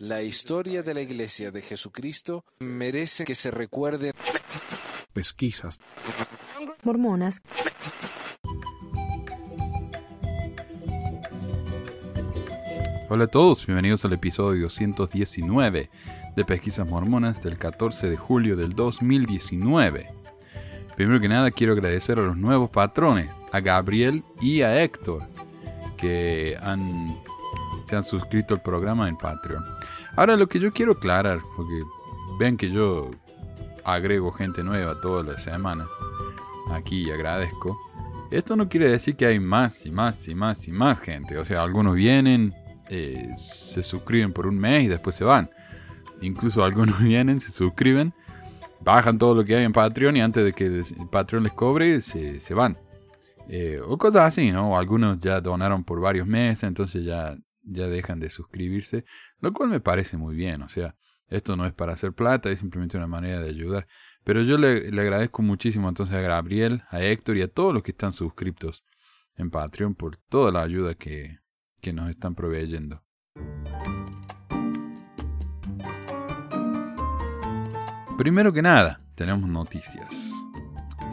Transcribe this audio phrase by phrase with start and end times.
[0.00, 4.12] La historia de la Iglesia de Jesucristo merece que se recuerde.
[5.12, 5.80] Pesquisas.
[6.82, 7.42] Mormonas.
[13.10, 15.90] Hola a todos, bienvenidos al episodio 219
[16.36, 20.12] de Pesquisas Mormonas del 14 de julio del 2019.
[20.94, 25.22] Primero que nada quiero agradecer a los nuevos patrones, a Gabriel y a Héctor,
[25.96, 27.18] que han,
[27.88, 29.64] se han suscrito al programa en Patreon.
[30.16, 31.82] Ahora lo que yo quiero aclarar, porque
[32.38, 33.10] ven que yo
[33.84, 35.88] agrego gente nueva todas las semanas,
[36.70, 37.78] aquí y agradezco.
[38.30, 41.38] Esto no quiere decir que hay más y más y más y más gente.
[41.38, 42.54] O sea, algunos vienen,
[42.90, 45.50] eh, se suscriben por un mes y después se van.
[46.20, 48.12] Incluso algunos vienen, se suscriben,
[48.80, 52.38] bajan todo lo que hay en Patreon y antes de que Patreon les cobre, se,
[52.38, 52.76] se van.
[53.48, 54.78] Eh, o cosas así, ¿no?
[54.78, 57.34] Algunos ya donaron por varios meses, entonces ya,
[57.70, 59.04] ya dejan de suscribirse,
[59.40, 60.96] lo cual me parece muy bien, o sea,
[61.28, 63.86] esto no es para hacer plata, es simplemente una manera de ayudar.
[64.24, 67.82] Pero yo le, le agradezco muchísimo entonces a Gabriel, a Héctor y a todos los
[67.82, 68.84] que están suscriptos
[69.36, 71.38] en Patreon por toda la ayuda que,
[71.80, 73.02] que nos están proveyendo.
[78.16, 80.32] Primero que nada, tenemos noticias.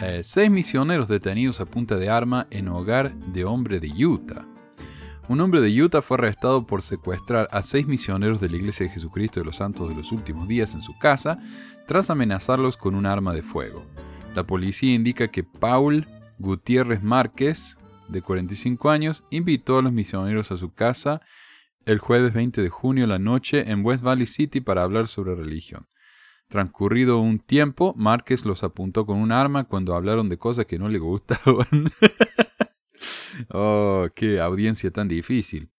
[0.02, 4.46] Eh, seis misioneros detenidos a punta de arma en hogar de hombre de Utah.
[5.28, 8.94] Un hombre de Utah fue arrestado por secuestrar a seis misioneros de la Iglesia de
[8.94, 11.40] Jesucristo de los Santos de los Últimos Días en su casa
[11.88, 13.84] tras amenazarlos con un arma de fuego.
[14.36, 16.06] La policía indica que Paul
[16.38, 21.22] Gutiérrez Márquez, de 45 años, invitó a los misioneros a su casa
[21.86, 25.34] el jueves 20 de junio a la noche en West Valley City para hablar sobre
[25.34, 25.88] religión.
[26.50, 30.88] Transcurrido un tiempo, Márquez los apuntó con un arma cuando hablaron de cosas que no
[30.88, 31.66] le gustaban.
[33.50, 35.72] oh, qué audiencia tan difícil.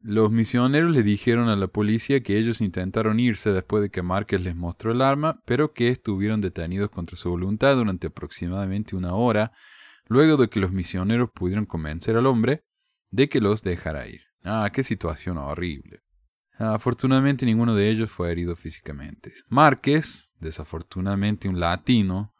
[0.00, 4.42] Los misioneros le dijeron a la policía que ellos intentaron irse después de que Márquez
[4.42, 9.52] les mostró el arma, pero que estuvieron detenidos contra su voluntad durante aproximadamente una hora,
[10.06, 12.64] luego de que los misioneros pudieron convencer al hombre
[13.10, 14.20] de que los dejara ir.
[14.42, 16.02] Ah, qué situación horrible.
[16.58, 19.32] Afortunadamente ninguno de ellos fue herido físicamente.
[19.48, 22.34] Márquez, desafortunadamente un latino,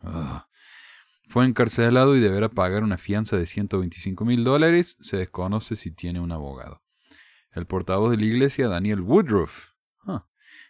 [1.34, 4.96] fue encarcelado y deberá pagar una fianza de 125 mil dólares.
[5.00, 6.80] Se desconoce si tiene un abogado.
[7.50, 9.70] El portavoz de la iglesia, Daniel Woodruff,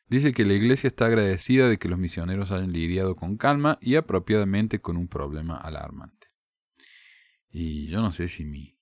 [0.08, 3.96] dice que la iglesia está agradecida de que los misioneros hayan lidiado con calma y
[3.96, 6.28] apropiadamente con un problema alarmante.
[7.50, 8.80] Y yo no sé si mi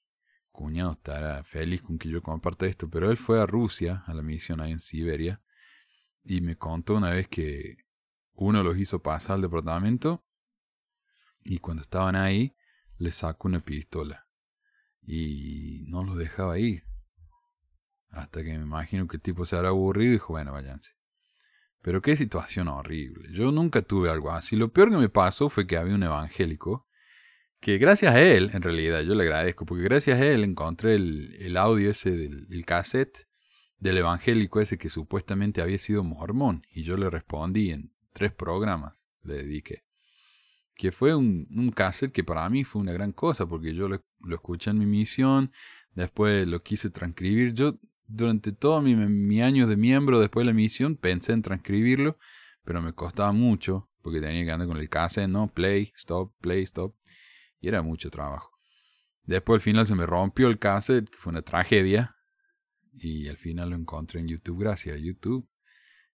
[0.53, 4.22] cuñado estará feliz con que yo comparta esto, pero él fue a Rusia, a la
[4.22, 5.43] misión ahí en Siberia,
[6.22, 7.78] y me contó una vez que
[8.34, 10.25] uno los hizo pasar al departamento
[11.44, 12.54] y cuando estaban ahí
[12.98, 14.26] le sacó una pistola
[15.03, 16.84] y no los dejaba ir.
[18.10, 20.92] Hasta que me imagino que el tipo se habrá aburrido y dijo, bueno, váyanse.
[21.81, 23.31] Pero qué situación horrible.
[23.32, 24.54] Yo nunca tuve algo así.
[24.54, 26.86] Lo peor que me pasó fue que había un evangélico
[27.62, 31.56] que gracias a él, en realidad, yo le agradezco, porque gracias a él encontré el,
[31.56, 33.28] audio ese del el cassette
[33.78, 38.94] del evangélico ese que supuestamente había sido mormón, y yo le respondí en tres programas,
[39.22, 39.84] le dediqué.
[40.82, 44.03] Que fue un, un cassette que para mí fue una gran cosa, porque yo lo,
[44.34, 45.53] escuché en mi misión,
[45.94, 47.54] después lo quise transcribir.
[47.54, 47.78] Yo,
[48.09, 52.19] durante todo mi, mi año de miembro después de la misión, pensé en transcribirlo,
[52.65, 55.47] pero me costaba mucho, porque tenía que andar con el cassette, ¿no?
[55.54, 56.97] Play, stop, play, stop
[57.60, 58.50] y era mucho trabajo.
[59.22, 62.16] Después al final se me rompió el cassette, que fue una tragedia,
[62.93, 65.49] y al final lo encontré en YouTube, gracias a YouTube,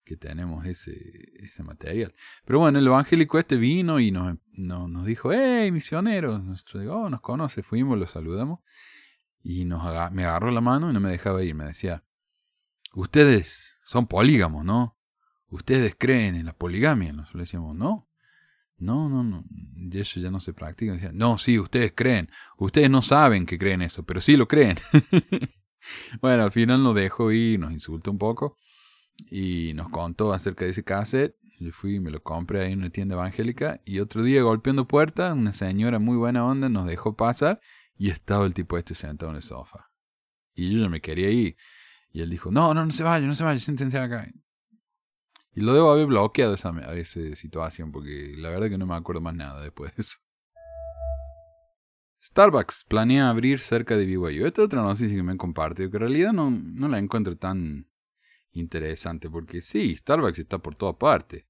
[0.09, 0.97] que tenemos ese,
[1.35, 2.15] ese material.
[2.47, 7.11] Pero bueno, el evangélico este vino y nos, nos, nos dijo, hey, misioneros, Nuestro, oh,
[7.11, 8.61] nos conoce, fuimos, lo saludamos,
[9.43, 9.83] y nos
[10.13, 12.05] me agarró la mano y no me dejaba ir, me decía,
[12.95, 14.97] ustedes son polígamos, ¿no?
[15.51, 17.13] Ustedes creen en la poligamia.
[17.13, 18.09] Nosotros le decíamos, no,
[18.79, 19.45] no, no, no.
[19.75, 20.93] Y eso ya no se practica.
[20.93, 22.31] Decía, no, sí, ustedes creen.
[22.59, 24.77] Ustedes no saben que creen eso, pero sí lo creen.
[26.21, 28.59] bueno, al final nos dejó ir, nos insultó un poco
[29.31, 31.37] y nos contó acerca de ese cassette.
[31.61, 34.87] Yo fui y me lo compré ahí en una tienda evangélica y otro día golpeando
[34.87, 37.61] puertas, una señora muy buena onda nos dejó pasar
[37.97, 39.91] y estaba el tipo este sentado en el sofá.
[40.55, 41.57] Y yo ya me quería ir.
[42.13, 44.29] Y él dijo, no, no, no se vaya, no se vaya, siéntense acá.
[45.53, 49.21] Y lo debo haber bloqueado esa, esa situación porque la verdad que no me acuerdo
[49.21, 50.19] más nada después de eso.
[52.23, 54.47] Starbucks planea abrir cerca de BYU.
[54.47, 57.37] Esta es otra noticia que me han compartido, que en realidad no, no la encuentro
[57.37, 57.89] tan
[58.53, 61.47] interesante porque sí, Starbucks está por toda parte.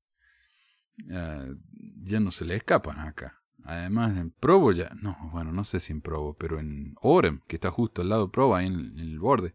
[1.04, 1.54] Uh,
[2.02, 3.40] ya no se le escapan acá.
[3.64, 7.56] Además, en Provo ya, no, bueno, no sé si en Provo, pero en Orem, que
[7.56, 9.54] está justo al lado de Provo, ahí en, en el borde,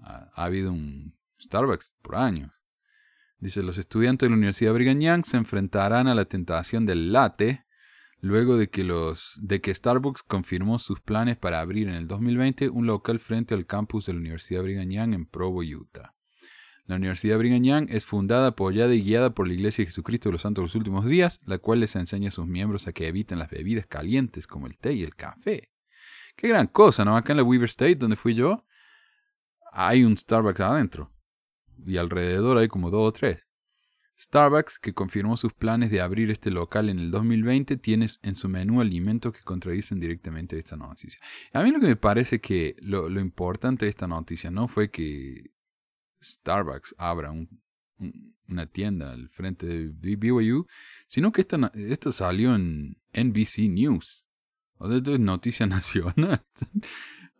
[0.00, 2.52] ha, ha habido un Starbucks por años.
[3.38, 7.64] Dice, los estudiantes de la Universidad Brigham Young se enfrentarán a la tentación del latte
[8.22, 12.68] luego de que, los, de que Starbucks confirmó sus planes para abrir en el 2020
[12.70, 16.14] un local frente al campus de la Universidad Brigham Young en Provo, Utah.
[16.86, 20.32] La Universidad Brigham Young es fundada, apoyada y guiada por la Iglesia de Jesucristo de
[20.32, 23.06] los Santos de los Últimos Días, la cual les enseña a sus miembros a que
[23.06, 25.70] eviten las bebidas calientes como el té y el café.
[26.36, 27.16] Qué gran cosa, ¿no?
[27.16, 28.64] Acá en la Weaver State, donde fui yo,
[29.72, 31.12] hay un Starbucks adentro.
[31.86, 33.46] Y alrededor hay como dos o tres.
[34.22, 38.48] Starbucks, que confirmó sus planes de abrir este local en el 2020, tiene en su
[38.48, 41.20] menú alimentos que contradicen directamente esta noticia.
[41.52, 45.50] A mí lo que me parece que lo, importante de esta noticia no fue que
[46.22, 47.32] Starbucks abra
[48.48, 50.66] una tienda al frente de BYU,
[51.06, 54.24] sino que esto salió en NBC News.
[54.78, 56.44] O sea, esto es noticia nacional.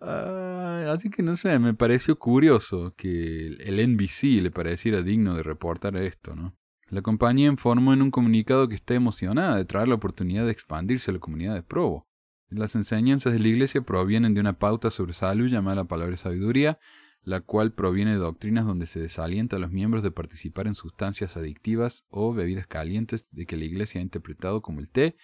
[0.01, 5.43] Ah, así que no sé, me pareció curioso que el NBC le pareciera digno de
[5.43, 6.57] reportar esto, ¿no?
[6.89, 11.11] La compañía informó en un comunicado que está emocionada de traer la oportunidad de expandirse
[11.11, 12.07] a la comunidad de Provo.
[12.49, 16.79] Las enseñanzas de la Iglesia provienen de una pauta sobre salud llamada la palabra sabiduría,
[17.23, 21.37] la cual proviene de doctrinas donde se desalienta a los miembros de participar en sustancias
[21.37, 25.17] adictivas o bebidas calientes de que la Iglesia ha interpretado como el té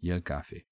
[0.00, 0.66] y el café.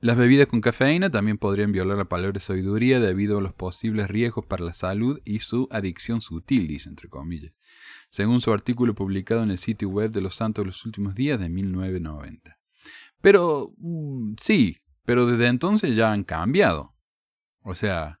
[0.00, 4.08] Las bebidas con cafeína también podrían violar la palabra de sabiduría debido a los posibles
[4.08, 7.52] riesgos para la salud y su adicción sutil, dice entre comillas
[8.08, 11.38] según su artículo publicado en el sitio web de los Santos de los Últimos Días
[11.38, 12.58] de 1990.
[13.20, 16.94] Pero mm, sí, pero desde entonces ya han cambiado.
[17.62, 18.17] O sea,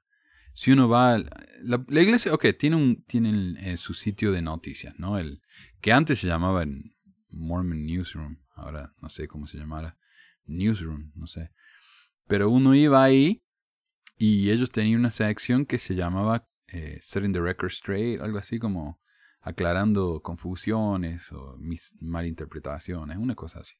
[0.58, 1.18] si uno va...
[1.62, 5.16] La, iglesia, ok, tiene, un, tiene su sitio de noticias, ¿no?
[5.16, 5.40] El,
[5.80, 6.64] que antes se llamaba
[7.30, 9.96] Mormon Newsroom, ahora no sé cómo se llamara.
[10.46, 11.52] Newsroom, no sé.
[12.26, 13.44] Pero uno iba ahí
[14.16, 18.58] y ellos tenían una sección que se llamaba eh, Setting the Record Straight, algo así
[18.58, 19.00] como
[19.40, 23.76] aclarando confusiones o mis malinterpretaciones, una cosa así.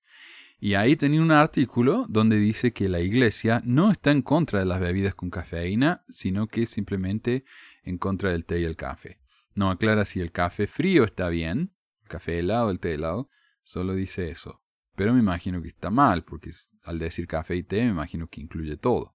[0.61, 4.67] Y ahí tenía un artículo donde dice que la iglesia no está en contra de
[4.67, 7.45] las bebidas con cafeína, sino que simplemente
[7.85, 9.21] en contra del té y el café.
[9.55, 13.31] No aclara si el café frío está bien, el café helado, el té helado,
[13.63, 14.63] solo dice eso.
[14.97, 16.51] Pero me imagino que está mal, porque
[16.83, 19.15] al decir café y té me imagino que incluye todo.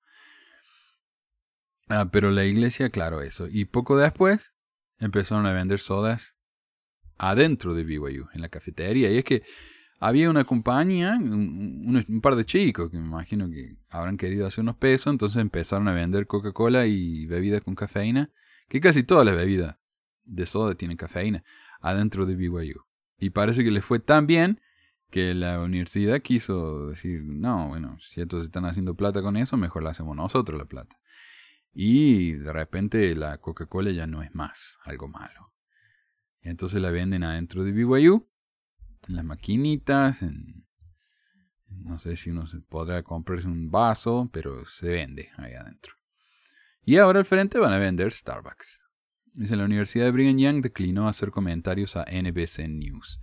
[1.90, 3.48] Ah, pero la iglesia, claro, eso.
[3.50, 4.54] Y poco después
[4.98, 6.38] empezaron a vender sodas
[7.18, 9.12] adentro de BYU, en la cafetería.
[9.12, 9.44] Y es que
[10.06, 14.76] había una compañía, un, par de chicos que me imagino que habrán querido hacer unos
[14.76, 18.30] pesos, entonces empezaron a vender Coca-Cola y bebidas con cafeína,
[18.68, 19.78] que casi todas las bebidas
[20.26, 21.46] de soda tienen cafeína,
[21.80, 22.84] adentro de BYU.
[23.18, 24.60] Y parece que les fue tan bien
[25.10, 29.84] que la universidad quiso decir, no, bueno, si estos están haciendo plata con eso, mejor
[29.84, 31.00] la hacemos nosotros la plata.
[31.72, 35.54] Y de repente la Coca-Cola ya no es más algo malo.
[36.42, 38.28] Entonces la venden adentro de BYU,
[39.10, 40.66] en las maquinitas, en,
[41.68, 45.94] no sé si uno podrá comprarse un vaso, pero se vende ahí adentro.
[46.84, 48.82] Y ahora al frente van a vender Starbucks.
[49.36, 53.20] Dice, la Universidad de Brigham Young declinó hacer comentarios a NBC News.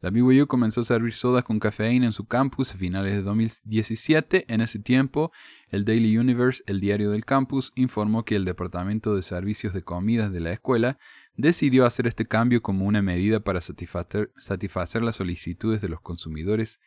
[0.00, 4.44] La BYU comenzó a servir sodas con cafeína en su campus a finales de 2017.
[4.52, 5.32] En ese tiempo,
[5.70, 10.30] el Daily Universe, el diario del campus, informó que el Departamento de Servicios de Comidas
[10.30, 10.98] de la escuela
[11.36, 16.80] decidió hacer este cambio como una medida para satisfacer, satisfacer las solicitudes de los consumidores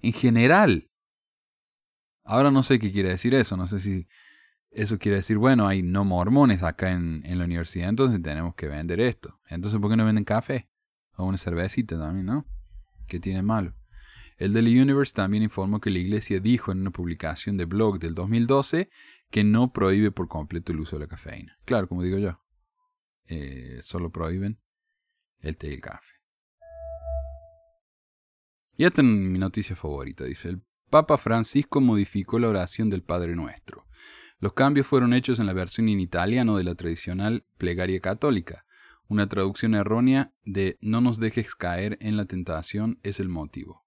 [0.00, 0.90] en general.
[2.22, 4.08] Ahora no sé qué quiere decir eso, no sé si
[4.70, 9.00] eso quiere decir, bueno, hay no mormones acá en, la universidad, entonces tenemos que vender
[9.00, 9.40] esto.
[9.48, 10.68] Entonces, ¿por qué no venden café?
[11.16, 12.46] O una cervecita también, ¿no?
[13.06, 13.74] ¿Qué tiene malo?
[14.36, 18.14] El Daily Universe también informó que la iglesia dijo en una publicación de blog del
[18.14, 18.90] 2012
[19.30, 21.56] que no prohíbe por completo el uso de la cafeína.
[21.64, 22.40] Claro, como digo yo,
[23.26, 24.60] eh, solo prohíben
[25.40, 26.14] el té y el café.
[28.76, 30.24] Y esta es mi noticia favorita.
[30.24, 33.86] Dice, el Papa Francisco modificó la oración del Padre Nuestro.
[34.40, 38.66] Los cambios fueron hechos en la versión en italiano de la tradicional plegaria católica.
[39.06, 43.84] Una traducción errónea de no nos dejes caer en la tentación es el motivo.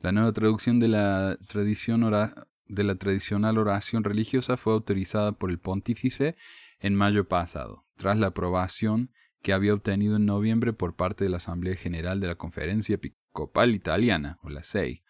[0.00, 2.00] La nueva traducción de la, tradición
[2.66, 6.36] de la tradicional oración religiosa fue autorizada por el pontífice
[6.84, 9.10] en mayo pasado, tras la aprobación
[9.40, 13.74] que había obtenido en noviembre por parte de la Asamblea General de la Conferencia Episcopal
[13.74, 15.02] Italiana, o la SEI.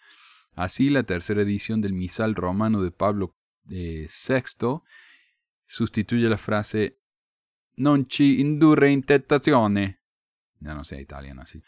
[0.55, 4.81] Así, la tercera edición del misal romano de Pablo VI eh,
[5.67, 7.01] sustituye la frase
[7.79, 10.01] non ci indurre in tentazione.
[10.61, 11.61] Ya no sé italiano así.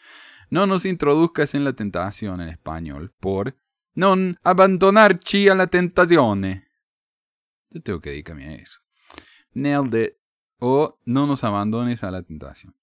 [0.49, 3.57] No nos introduzcas en la tentación en español por
[3.95, 6.71] non abbandonarci alla tentazione.
[7.71, 8.86] Yo tengo que dedicarme a eso.
[9.57, 10.13] Nailed it.
[10.59, 12.75] O no nos abandones a la tentación.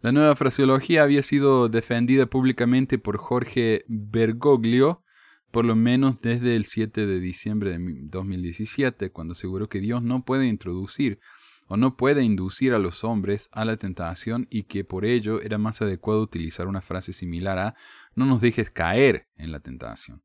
[0.00, 5.02] La nueva fraseología había sido defendida públicamente por Jorge Bergoglio,
[5.50, 7.78] por lo menos desde el 7 de diciembre de
[8.08, 11.20] 2017, cuando aseguró que Dios no puede introducir
[11.66, 15.56] o no puede inducir a los hombres a la tentación y que por ello era
[15.56, 17.74] más adecuado utilizar una frase similar a
[18.14, 20.22] no nos dejes caer en la tentación.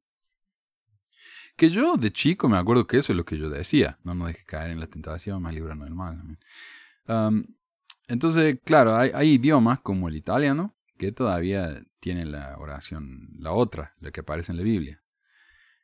[1.59, 4.29] Que yo de chico me acuerdo que eso es lo que yo decía, no nos
[4.29, 6.37] dejes caer en la tentación, más libranos del mal.
[8.07, 14.11] Entonces, claro, hay, idiomas como el italiano que todavía tienen la oración, la otra, la
[14.11, 15.03] que aparece en la Biblia.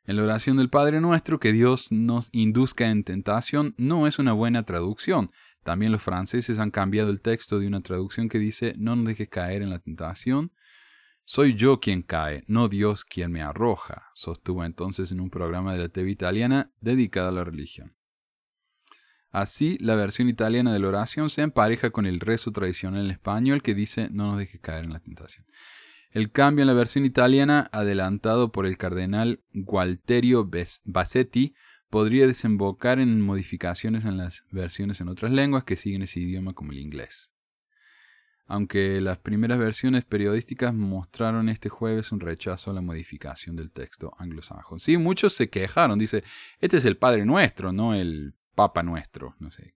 [0.06, 4.32] En la oración del Padre Nuestro, que Dios nos induzca en tentación, no es una
[4.32, 5.30] buena traducción.
[5.62, 9.28] También los franceses han cambiado el texto de una traducción que dice, no nos dejes
[9.28, 10.52] caer en la tentación.
[11.28, 15.80] Soy yo quien cae, no Dios quien me arroja, sostuvo entonces en un programa de
[15.80, 17.96] la TV italiana dedicado a la religión.
[19.32, 23.60] Así, la versión italiana de la oración se empareja con el rezo tradicional en español
[23.60, 25.46] que dice no nos dejes caer en la tentación.
[26.12, 30.48] El cambio en la versión italiana, adelantado por el cardenal Gualterio
[30.84, 31.56] Bassetti,
[31.90, 36.70] podría desembocar en modificaciones en las versiones en otras lenguas que siguen ese idioma como
[36.70, 37.32] el inglés.
[38.46, 44.14] Aunque las primeras versiones periodísticas mostraron este jueves un rechazo a la modificación del texto
[44.18, 44.78] anglosajón.
[44.78, 46.22] Sí, muchos se quejaron, dice,
[46.60, 49.74] este es el Padre Nuestro, no el Papa Nuestro, no sé.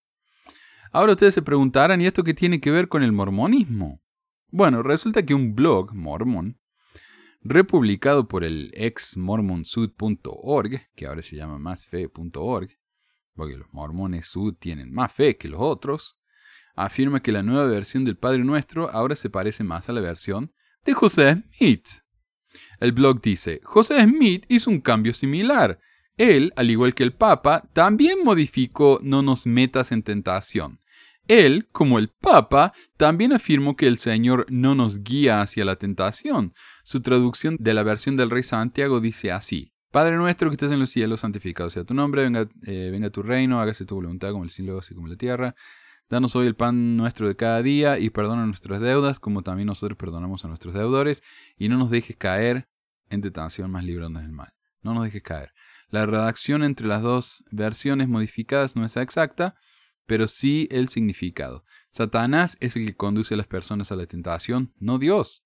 [0.93, 4.01] Ahora ustedes se preguntarán, ¿y esto qué tiene que ver con el mormonismo?
[4.49, 6.59] Bueno, resulta que un blog mormón,
[7.43, 12.69] republicado por el ex mormonsud.org, que ahora se llama másfe.org,
[13.35, 16.20] porque los mormones sud tienen más fe que los otros,
[16.75, 20.53] afirma que la nueva versión del Padre Nuestro ahora se parece más a la versión
[20.85, 21.89] de José Smith.
[22.81, 25.79] El blog dice, José Smith hizo un cambio similar,
[26.21, 30.81] él, al igual que el Papa, también modificó no nos metas en tentación.
[31.29, 36.53] Él, como el Papa, también afirmó que el Señor no nos guía hacia la tentación.
[36.85, 39.73] Su traducción de la versión del Rey Santiago dice así.
[39.91, 43.23] Padre nuestro que estás en los cielos, santificado sea tu nombre, venga, eh, venga tu
[43.23, 45.55] reino, hágase tu voluntad como el cielo, así como la tierra.
[46.11, 49.97] Danos hoy el pan nuestro de cada día y perdona nuestras deudas, como también nosotros
[49.97, 51.23] perdonamos a nuestros deudores,
[51.57, 52.69] y no nos dejes caer
[53.11, 54.53] en tentación, más librarnos del mal.
[54.83, 55.53] No nos dejes caer.
[55.89, 59.55] La redacción entre las dos versiones modificadas no es exacta,
[60.05, 61.65] pero sí el significado.
[61.91, 65.45] Satanás es el que conduce a las personas a la tentación, no Dios.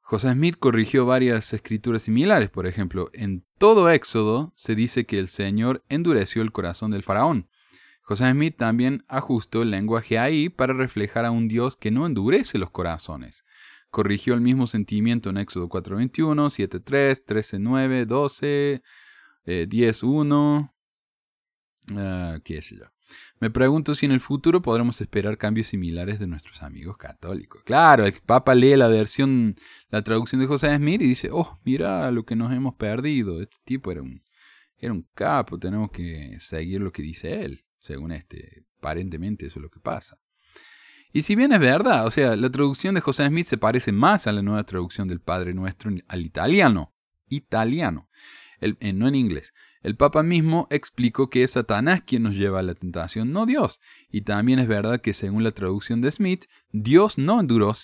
[0.00, 5.28] José Smith corrigió varias escrituras similares, por ejemplo, en todo Éxodo se dice que el
[5.28, 7.48] Señor endureció el corazón del faraón.
[8.04, 12.58] José Smith también ajustó el lenguaje ahí para reflejar a un Dios que no endurece
[12.58, 13.46] los corazones.
[13.90, 18.82] Corrigió el mismo sentimiento en Éxodo 4.21, 7.3, 13.9, 12,
[19.46, 22.84] 10.1, qué sé yo.
[23.40, 27.62] Me pregunto si en el futuro podremos esperar cambios similares de nuestros amigos católicos.
[27.64, 29.56] Claro, el Papa lee la versión,
[29.88, 33.40] la traducción de José Smith y dice, oh, mira lo que nos hemos perdido.
[33.40, 34.22] Este tipo era un,
[34.76, 37.63] era un capo, tenemos que seguir lo que dice él.
[37.84, 40.18] Según este, aparentemente eso es lo que pasa.
[41.12, 44.26] Y si bien es verdad, o sea, la traducción de José Smith se parece más
[44.26, 46.92] a la nueva traducción del Padre Nuestro al italiano.
[47.28, 48.08] Italiano.
[48.60, 49.52] Eh, no en inglés.
[49.82, 53.80] El Papa mismo explicó que es Satanás quien nos lleva a la tentación, no Dios.
[54.10, 57.42] Y también es verdad que según la traducción de Smith, Dios no,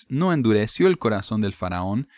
[0.09, 2.09] no endureció el corazón del faraón,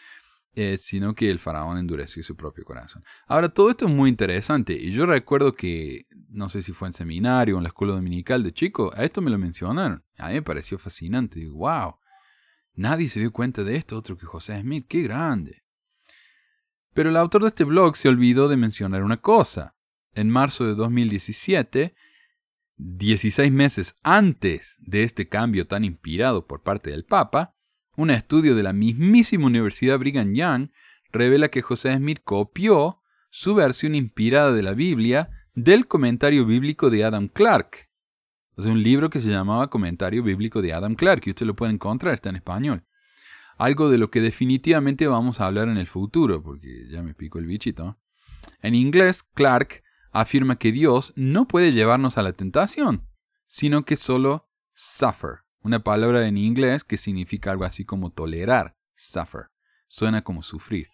[0.54, 3.02] eh, sino que el faraón endureció su propio corazón.
[3.26, 6.92] Ahora, todo esto es muy interesante y yo recuerdo que, no sé si fue en
[6.92, 10.04] seminario o en la escuela dominical de chico, a esto me lo mencionaron.
[10.18, 11.40] A mí me pareció fascinante.
[11.40, 11.96] Digo, wow,
[12.74, 15.62] nadie se dio cuenta de esto otro que José Smith, qué grande.
[16.92, 19.74] Pero el autor de este blog se olvidó de mencionar una cosa.
[20.14, 21.94] En marzo de 2017,
[22.76, 27.54] 16 meses antes de este cambio tan inspirado por parte del Papa,
[27.96, 30.70] un estudio de la mismísima Universidad Brigham Young
[31.12, 37.04] revela que José Smith copió su versión inspirada de la Biblia del comentario bíblico de
[37.04, 37.88] Adam Clark.
[38.56, 41.56] O sea, un libro que se llamaba Comentario Bíblico de Adam Clark, y usted lo
[41.56, 42.84] puede encontrar, está en español.
[43.56, 47.38] Algo de lo que definitivamente vamos a hablar en el futuro, porque ya me pico
[47.38, 47.98] el bichito.
[48.60, 53.08] En inglés, Clark afirma que Dios no puede llevarnos a la tentación,
[53.46, 59.46] sino que solo suffer, una palabra en inglés que significa algo así como tolerar, suffer.
[59.86, 60.88] Suena como sufrir.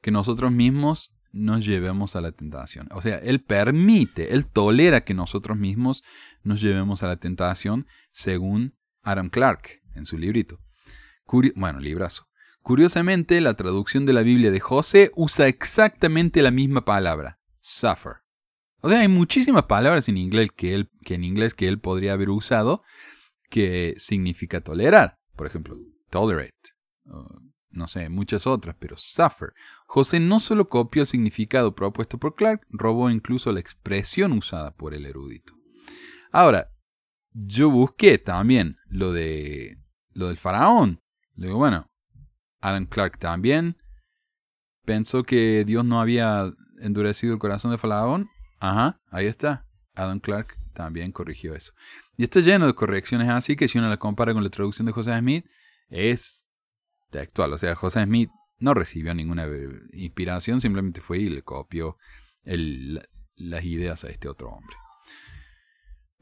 [0.00, 2.88] Que nosotros mismos nos llevemos a la tentación.
[2.92, 6.04] O sea, Él permite, Él tolera que nosotros mismos
[6.42, 10.60] nos llevemos a la tentación, según Adam Clark en su librito.
[11.56, 12.26] bueno, librazo.
[12.62, 18.24] Curiosamente, la traducción de la Biblia de José usa exactamente la misma palabra, suffer.
[18.80, 22.12] O sea, hay muchísimas palabras en inglés que, él, que en inglés que él podría
[22.12, 22.82] haber usado,
[23.54, 25.14] que significa tolerar.
[25.36, 25.78] por ejemplo,
[26.10, 26.70] tolerate,
[27.70, 29.52] no sé, muchas otras, pero suffer.
[29.86, 34.92] José no solo copió el significado propuesto por Clark, robó incluso la expresión usada por
[34.92, 35.54] el erudito.
[36.32, 36.68] Ahora,
[37.32, 39.78] yo busqué también lo de
[40.14, 41.00] lo del faraón.
[41.36, 41.86] Le digo, bueno,
[42.60, 43.76] Alan Clark también
[44.84, 48.28] pensó que Dios no había endurecido el corazón de faraón.
[48.58, 49.64] Ajá, ahí está.
[49.94, 51.72] Adam Clark también corrigió eso.
[52.16, 54.92] Y está lleno de correcciones así que si uno la compara con la traducción de
[54.92, 55.46] José Smith,
[55.88, 56.46] es
[57.10, 57.52] textual.
[57.52, 59.48] O sea, José Smith no recibió ninguna
[59.92, 61.96] inspiración, simplemente fue y le copió
[62.44, 64.76] las ideas a este otro hombre.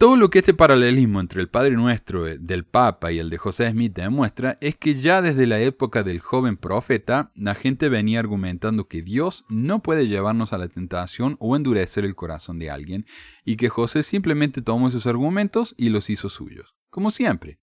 [0.02, 3.38] Todo lo que este paralelismo entre el Padre Nuestro eh, del Papa y el de
[3.38, 8.18] José Smith demuestra es que ya desde la época del joven profeta, la gente venía
[8.18, 13.06] argumentando que Dios no puede llevarnos a la tentación o endurecer el corazón de alguien,
[13.44, 17.60] y que José simplemente tomó esos argumentos y los hizo suyos, como siempre.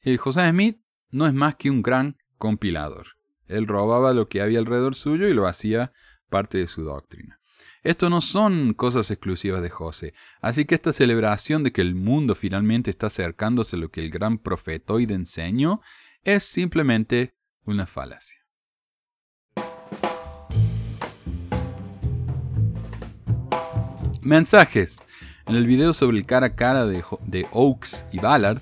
[0.00, 3.16] El José Smith no es más que un gran compilador.
[3.48, 5.92] Él robaba lo que había alrededor suyo y lo hacía
[6.30, 7.37] parte de su doctrina.
[7.82, 12.34] Esto no son cosas exclusivas de José, así que esta celebración de que el mundo
[12.34, 15.80] finalmente está acercándose a lo que el gran profetoide enseñó
[16.24, 18.38] es simplemente una falacia.
[24.22, 24.98] Mensajes.
[25.46, 28.60] En el video sobre el cara a cara de, de Oaks y Ballard,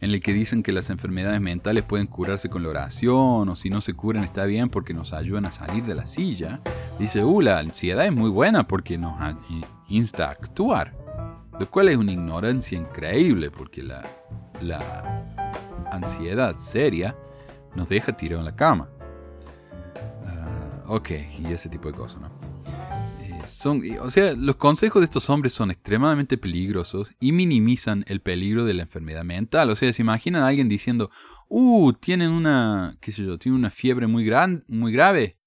[0.00, 3.70] en el que dicen que las enfermedades mentales pueden curarse con la oración o si
[3.70, 6.60] no se curan está bien porque nos ayudan a salir de la silla,
[6.98, 9.14] dice, uh, la ansiedad es muy buena porque nos
[9.88, 10.94] insta a actuar,
[11.58, 14.04] lo cual es una ignorancia increíble porque la,
[14.60, 15.24] la
[15.90, 17.16] ansiedad seria
[17.74, 18.88] nos deja tirado en la cama.
[20.24, 22.45] Ah, ok, y ese tipo de cosas, ¿no?
[23.46, 28.64] Son, o sea, los consejos de estos hombres son extremadamente peligrosos y minimizan el peligro
[28.64, 29.70] de la enfermedad mental.
[29.70, 31.10] O sea, se imaginan a alguien diciendo,
[31.48, 35.38] uh, tienen una, qué sé yo, tienen una fiebre muy, gran, muy grave.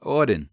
[0.00, 0.52] Oren,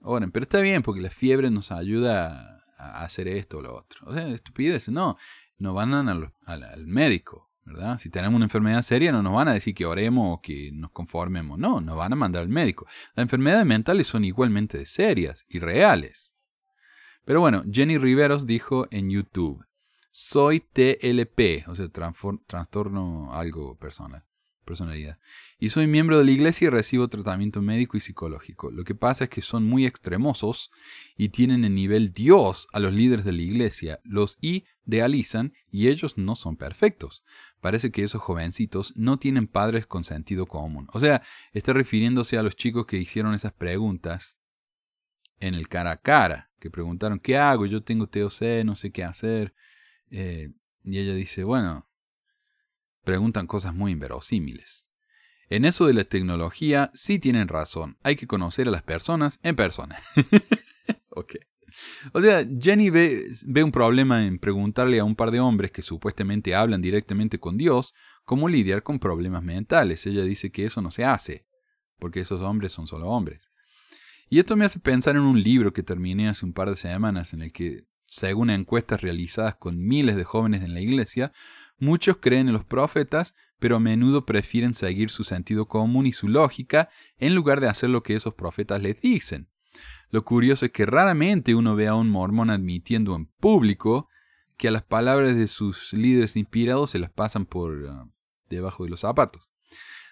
[0.00, 4.06] oren, pero está bien porque la fiebre nos ayuda a hacer esto o lo otro.
[4.06, 5.16] O sea, estupidez, no,
[5.58, 7.53] no van al médico.
[7.98, 10.90] Si tenemos una enfermedad seria no nos van a decir que oremos o que nos
[10.90, 12.86] conformemos, no, nos van a mandar al médico.
[13.14, 16.36] Las enfermedades mentales son igualmente serias y reales.
[17.24, 19.64] Pero bueno, Jenny Riveros dijo en YouTube,
[20.10, 21.88] soy TLP, o sea,
[22.46, 24.24] trastorno algo personal
[24.64, 25.18] personalidad.
[25.58, 28.70] Y soy miembro de la iglesia y recibo tratamiento médico y psicológico.
[28.70, 30.70] Lo que pasa es que son muy extremosos
[31.16, 36.18] y tienen el nivel Dios a los líderes de la iglesia, los idealizan y ellos
[36.18, 37.22] no son perfectos.
[37.64, 40.86] Parece que esos jovencitos no tienen padres con sentido común.
[40.92, 41.22] O sea,
[41.54, 44.36] está refiriéndose a los chicos que hicieron esas preguntas
[45.40, 47.64] en el cara a cara, que preguntaron, ¿qué hago?
[47.64, 49.54] Yo tengo TOC, no sé qué hacer.
[50.10, 50.50] Eh,
[50.82, 51.88] y ella dice, bueno,
[53.02, 54.90] preguntan cosas muy inverosímiles.
[55.48, 59.56] En eso de la tecnología sí tienen razón, hay que conocer a las personas en
[59.56, 59.98] persona.
[61.08, 61.36] ok.
[62.12, 65.82] O sea, Jenny ve, ve, un problema en preguntarle a un par de hombres que
[65.82, 70.06] supuestamente hablan directamente con Dios cómo lidiar con problemas mentales.
[70.06, 71.46] Ella dice que eso no se hace,
[71.98, 73.50] porque esos hombres son solo hombres.
[74.30, 77.32] Y esto me hace pensar en un libro que terminé hace un par de semanas
[77.32, 81.32] en el que, según encuestas realizadas con miles de jóvenes en la iglesia,
[81.78, 86.28] Muchos creen en los profetas, pero a menudo prefieren seguir su sentido común y su
[86.28, 89.48] lógica en lugar de hacer lo que esos profetas les dicen.
[90.10, 94.08] Lo curioso es que raramente uno ve a un mormón admitiendo en público
[94.56, 98.08] que a las palabras de sus líderes inspirados se las pasan por ah,
[98.48, 99.50] debajo de los zapatos.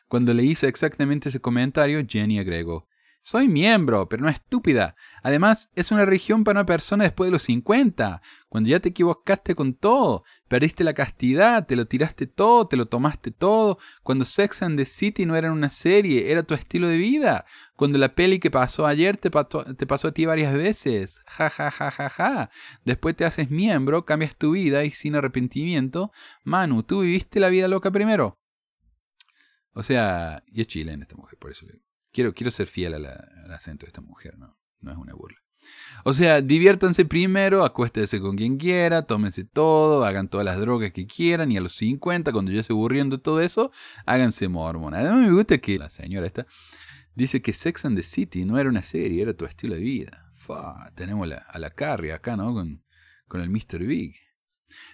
[0.09, 2.89] Cuando le hice exactamente ese comentario, Jenny agregó,
[3.25, 4.97] soy miembro, pero no estúpida.
[5.23, 9.55] Además, es una religión para una persona después de los 50, cuando ya te equivocaste
[9.55, 14.63] con todo, perdiste la castidad, te lo tiraste todo, te lo tomaste todo, cuando Sex
[14.63, 17.47] and the City no era una serie, era tu estilo de vida,
[17.83, 21.69] cuando la peli que pasó ayer te, te pasó a ti varias veces, ja ja
[21.69, 22.51] ja ja ja.
[22.85, 26.13] Después te haces miembro, cambias tu vida y sin arrepentimiento,
[26.45, 28.39] Manu, tú viviste la vida loca primero.
[29.73, 33.51] O sea, y es chilena esta mujer, por eso le Quiero, quiero ser fiel al
[33.53, 34.57] acento de esta mujer, ¿no?
[34.79, 35.39] No es una burla.
[36.05, 41.09] O sea, diviértanse primero, acuéstense con quien quiera, tómense todo, hagan todas las drogas que
[41.09, 43.73] quieran y a los 50, cuando ya se aburriendo todo eso,
[44.07, 45.01] háganse mormona.
[45.01, 46.47] Además me gusta que la señora esta
[47.15, 50.31] dice que Sex and the City no era una serie, era tu estilo de vida.
[50.33, 52.53] Fa, tenemos a la Carrie acá, ¿no?
[52.53, 52.83] Con,
[53.29, 53.85] con el Mr.
[53.87, 54.17] Big.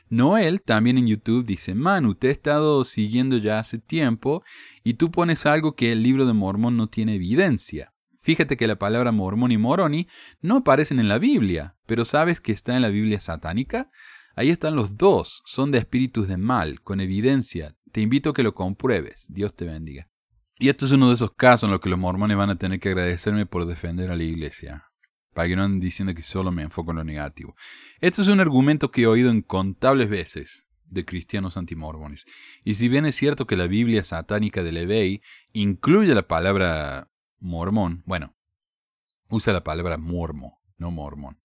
[0.09, 4.43] Noel también en YouTube dice, Manu, te he estado siguiendo ya hace tiempo
[4.83, 7.93] y tú pones algo que el libro de Mormón no tiene evidencia.
[8.21, 10.09] Fíjate que la palabra mormón y moroni
[10.41, 13.91] no aparecen en la Biblia, pero ¿sabes que está en la Biblia satánica?
[14.35, 17.77] Ahí están los dos, son de espíritus de mal, con evidencia.
[17.91, 19.29] Te invito a que lo compruebes.
[19.31, 20.11] Dios te bendiga.
[20.61, 22.81] Y este es uno de esos casos en los que los mormones van a tener
[22.81, 24.91] que agradecerme por defender a la iglesia.
[25.33, 27.55] Para que no anden diciendo que solo me enfoco en lo negativo.
[28.01, 32.25] Este es un argumento que he oído incontables veces de cristianos antimormones.
[32.65, 38.03] Y si bien es cierto que la Biblia satánica de Levey incluye la palabra mormón,
[38.05, 38.35] bueno,
[39.29, 41.39] usa la palabra mormo, no mormón.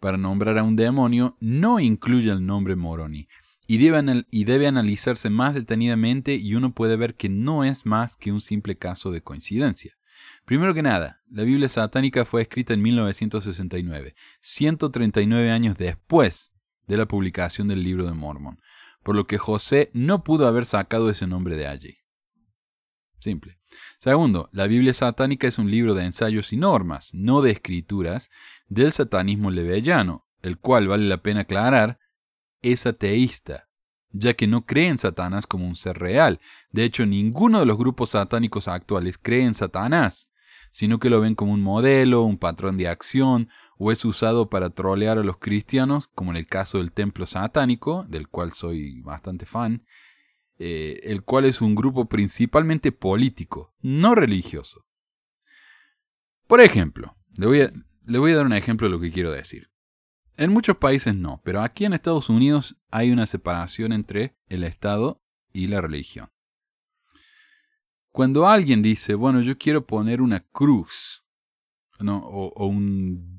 [0.00, 3.28] Para nombrar a un demonio no incluye el nombre moroni
[3.72, 8.16] y debe, y debe analizarse más detenidamente y uno puede ver que no es más
[8.16, 9.96] que un simple caso de coincidencia.
[10.44, 16.52] Primero que nada, la Biblia satánica fue escrita en 1969, 139 años después
[16.86, 18.60] de la publicación del libro de Mormon,
[19.02, 21.96] por lo que José no pudo haber sacado ese nombre de allí.
[23.20, 23.58] Simple.
[24.00, 28.28] Segundo, la Biblia satánica es un libro de ensayos y normas, no de escrituras,
[28.68, 32.01] del satanismo levellano, el cual, vale la pena aclarar,
[32.62, 33.68] es ateísta,
[34.10, 36.40] ya que no cree en Satanás como un ser real.
[36.70, 40.32] De hecho, ninguno de los grupos satánicos actuales cree en Satanás,
[40.70, 43.48] sino que lo ven como un modelo, un patrón de acción,
[43.78, 48.04] o es usado para trolear a los cristianos, como en el caso del templo satánico,
[48.08, 49.84] del cual soy bastante fan,
[50.58, 54.86] eh, el cual es un grupo principalmente político, no religioso.
[56.46, 57.72] Por ejemplo, le voy, a,
[58.04, 59.71] le voy a dar un ejemplo de lo que quiero decir.
[60.36, 65.22] En muchos países no, pero aquí en Estados Unidos hay una separación entre el Estado
[65.52, 66.30] y la religión.
[68.10, 71.24] Cuando alguien dice, bueno, yo quiero poner una cruz,
[72.00, 72.52] o,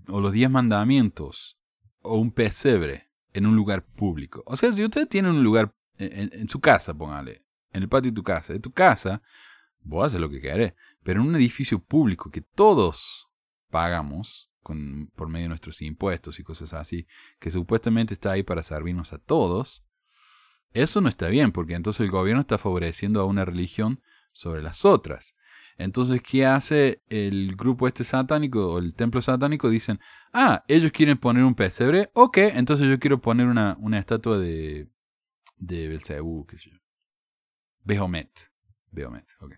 [0.07, 1.59] o, los diez mandamientos,
[2.01, 4.43] o un pesebre en un lugar público.
[4.45, 8.15] O sea, si usted tiene un lugar en, su casa, póngale, en el patio de
[8.15, 9.21] tu casa, de tu casa,
[9.81, 13.29] vos haces lo que querés, pero en un edificio público que todos
[13.69, 17.05] pagamos con, por medio de nuestros impuestos y cosas así,
[17.39, 19.85] que supuestamente está ahí para servirnos a todos,
[20.73, 24.85] eso no está bien, porque entonces el gobierno está favoreciendo a una religión sobre las
[24.85, 25.35] otras.
[25.77, 29.69] Entonces, ¿qué hace el grupo este satánico o el templo satánico?
[29.69, 29.99] Dicen,
[30.31, 34.87] ah, ellos quieren poner un pesebre, ok, entonces yo quiero poner una, una estatua de
[35.65, 36.77] de Belcebú, qué sé yo.
[37.83, 38.51] Behomet.
[38.91, 39.53] Behomet, ok.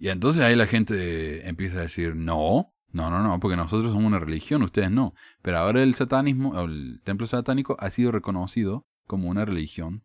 [0.00, 4.06] Y entonces ahí la gente empieza a decir, no, no, no, no, porque nosotros somos
[4.06, 5.14] una religión, ustedes no.
[5.42, 10.04] Pero ahora el satanismo, el templo satánico, ha sido reconocido como una religión,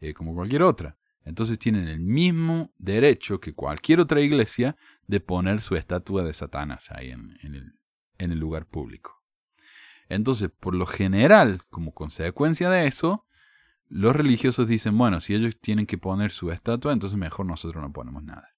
[0.00, 0.96] eh, como cualquier otra.
[1.24, 4.76] Entonces tienen el mismo derecho que cualquier otra iglesia
[5.06, 7.74] de poner su estatua de Satanás ahí en, el,
[8.18, 9.22] en el lugar público.
[10.08, 13.26] Entonces, por lo general, como consecuencia de eso,
[13.88, 17.92] los religiosos dicen, bueno, si ellos tienen que poner su estatua, entonces mejor nosotros no
[17.92, 18.55] ponemos nada.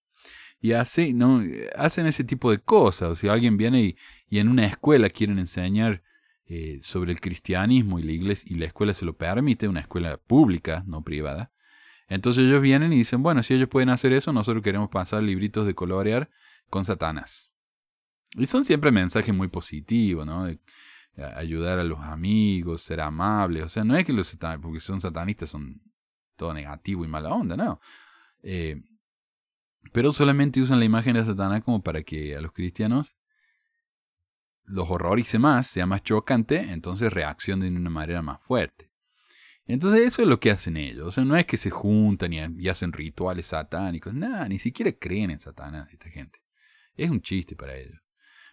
[0.60, 1.42] Y así, ¿no?
[1.76, 3.10] hacen ese tipo de cosas.
[3.10, 3.96] O si alguien viene
[4.28, 6.02] y, en una escuela quieren enseñar
[6.46, 10.16] eh, sobre el cristianismo y la iglesia y la escuela se lo permite, una escuela
[10.16, 11.52] pública, no privada.
[12.08, 15.66] Entonces ellos vienen y dicen, bueno, si ellos pueden hacer eso, nosotros queremos pasar libritos
[15.66, 16.30] de colorear
[16.70, 17.54] con Satanás.
[18.34, 20.46] Y son siempre mensajes muy positivos, ¿no?
[21.34, 23.62] ayudar a los amigos, ser amable.
[23.62, 25.80] O sea, no es que los satanistas, porque son satanistas, son
[26.36, 27.80] todo negativo y mala onda, no.
[28.42, 28.80] Eh,
[29.92, 33.16] pero solamente usan la imagen de Satanás como para que a los cristianos
[34.64, 38.90] los horrorice más, sea más chocante, entonces reaccionen de una manera más fuerte.
[39.66, 41.06] Entonces eso es lo que hacen ellos.
[41.06, 45.30] O sea, no es que se juntan y, hacen rituales satánicos, nada, ni siquiera creen
[45.30, 46.40] en Satanás esta gente.
[46.94, 48.00] Es un chiste para ellos.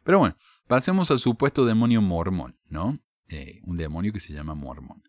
[0.04, 2.98] Pero bueno, pasemos al supuesto demonio mormón, ¿no?
[3.30, 5.04] Eh, un demonio que se llama mormón.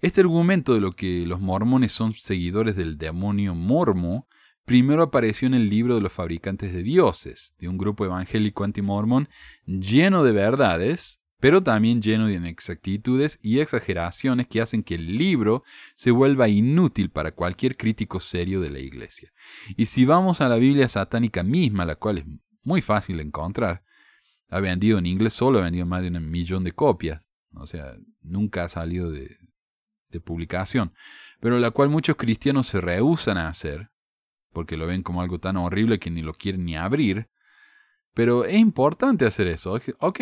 [0.00, 4.28] Este argumento de lo que los mormones son seguidores del demonio mormo
[4.64, 9.28] primero apareció en el libro de los fabricantes de dioses, de un grupo evangélico antimormón
[9.66, 15.62] lleno de verdades, pero también lleno de inexactitudes y exageraciones que hacen que el libro
[15.94, 19.32] se vuelva inútil para cualquier crítico serio de la iglesia.
[19.76, 22.24] Y si vamos a la Biblia satánica misma, la cual es
[22.62, 23.84] muy fácil de encontrar,
[24.48, 27.22] ha vendido en inglés solo, ha vendido más de un millón de copias.
[27.54, 29.36] O sea, nunca ha salido de,
[30.24, 30.94] publicación.
[31.40, 33.90] Pero la cual muchos cristianos se rehusan a hacer,
[34.54, 37.28] porque lo ven como algo tan horrible que ni lo quieren ni abrir.
[38.14, 39.78] Pero es importante hacer eso.
[39.98, 40.20] Ok,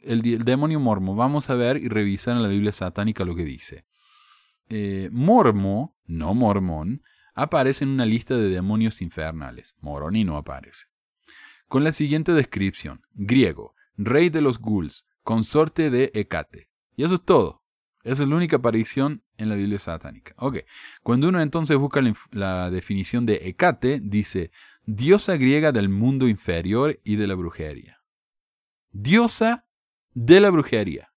[0.00, 3.84] el, demonio mormo, vamos a ver y revisar en la Biblia satánica lo que dice.
[4.68, 7.02] Eh, mormo, no mormón,
[7.34, 9.76] aparece en una lista de demonios infernales.
[9.80, 10.86] Moroni no aparece
[11.74, 13.02] con la siguiente descripción.
[13.14, 16.68] Griego, rey de los ghouls, consorte de Hecate.
[16.94, 17.63] Y eso es todo.
[18.04, 20.34] Esa es la única aparición en la Biblia satánica.
[20.36, 20.58] Ok.
[21.02, 24.50] Cuando uno entonces busca la, definición de Hecate, dice
[24.84, 28.02] diosa griega del mundo inferior y de la brujería.
[28.90, 29.66] Diosa
[30.12, 31.12] de la brujería.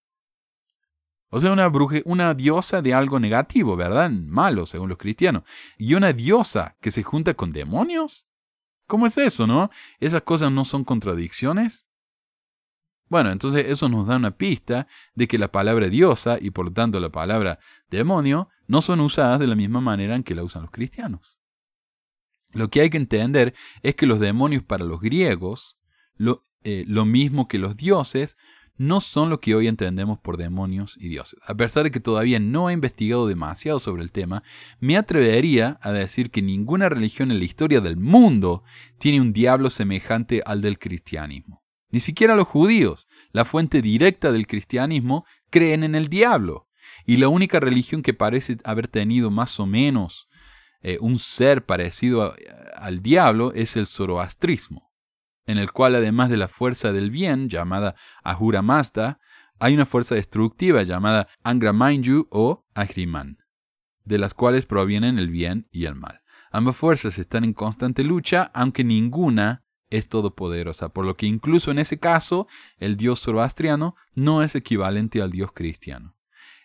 [1.30, 1.70] O sea, una,
[2.06, 4.10] una diosa de algo negativo, ¿verdad?
[4.10, 5.44] Malo, según los cristianos.
[5.78, 8.28] Y una diosa que se junta con demonios.
[8.88, 9.70] ¿Cómo es eso, no?
[10.00, 11.87] ¿Esas cosas no son contradicciones?
[13.10, 16.74] Bueno, entonces eso nos da una pista de que la palabra diosa y por lo
[16.74, 20.64] tanto la palabra demonio no son usadas de la misma manera en que la usan
[20.64, 21.40] los cristianos.
[22.54, 25.78] Lo que hay que entender es que los demonios para los griegos,
[26.16, 28.36] lo, eh, lo mismo que los dioses,
[28.78, 31.40] no son lo que hoy entendemos por demonios y dioses.
[31.46, 34.44] A pesar de que todavía no he investigado demasiado sobre el tema,
[34.80, 38.64] me atrevería a decir que ninguna religión en la historia del mundo
[39.00, 41.67] tiene un diablo semejante al del cristianismo.
[41.90, 46.68] Ni siquiera los judíos, la fuente directa del cristianismo, creen en el diablo.
[47.06, 50.28] Y la única religión que parece haber tenido más o menos
[50.82, 52.36] eh, un ser parecido
[52.76, 54.88] al diablo es el zoroastrismo
[55.48, 59.20] en el cual además de la fuerza del bien, llamada Ahura Mazda,
[59.60, 63.38] hay una fuerza destructiva llamada Angra Mainyu o Ahriman,
[64.04, 66.22] de las cuales provienen el bien y el mal.
[66.52, 71.80] Ambas fuerzas están en constante lucha, aunque ninguna es todopoderosa, por lo que incluso en
[71.80, 72.48] ese caso
[72.78, 76.16] el dios zoroastriano no es equivalente al dios cristiano.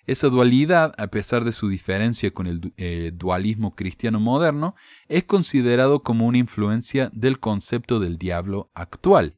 [0.05, 4.75] Esa dualidad, a pesar de su diferencia con el eh, dualismo cristiano moderno,
[5.07, 9.37] es considerado como una influencia del concepto del diablo actual.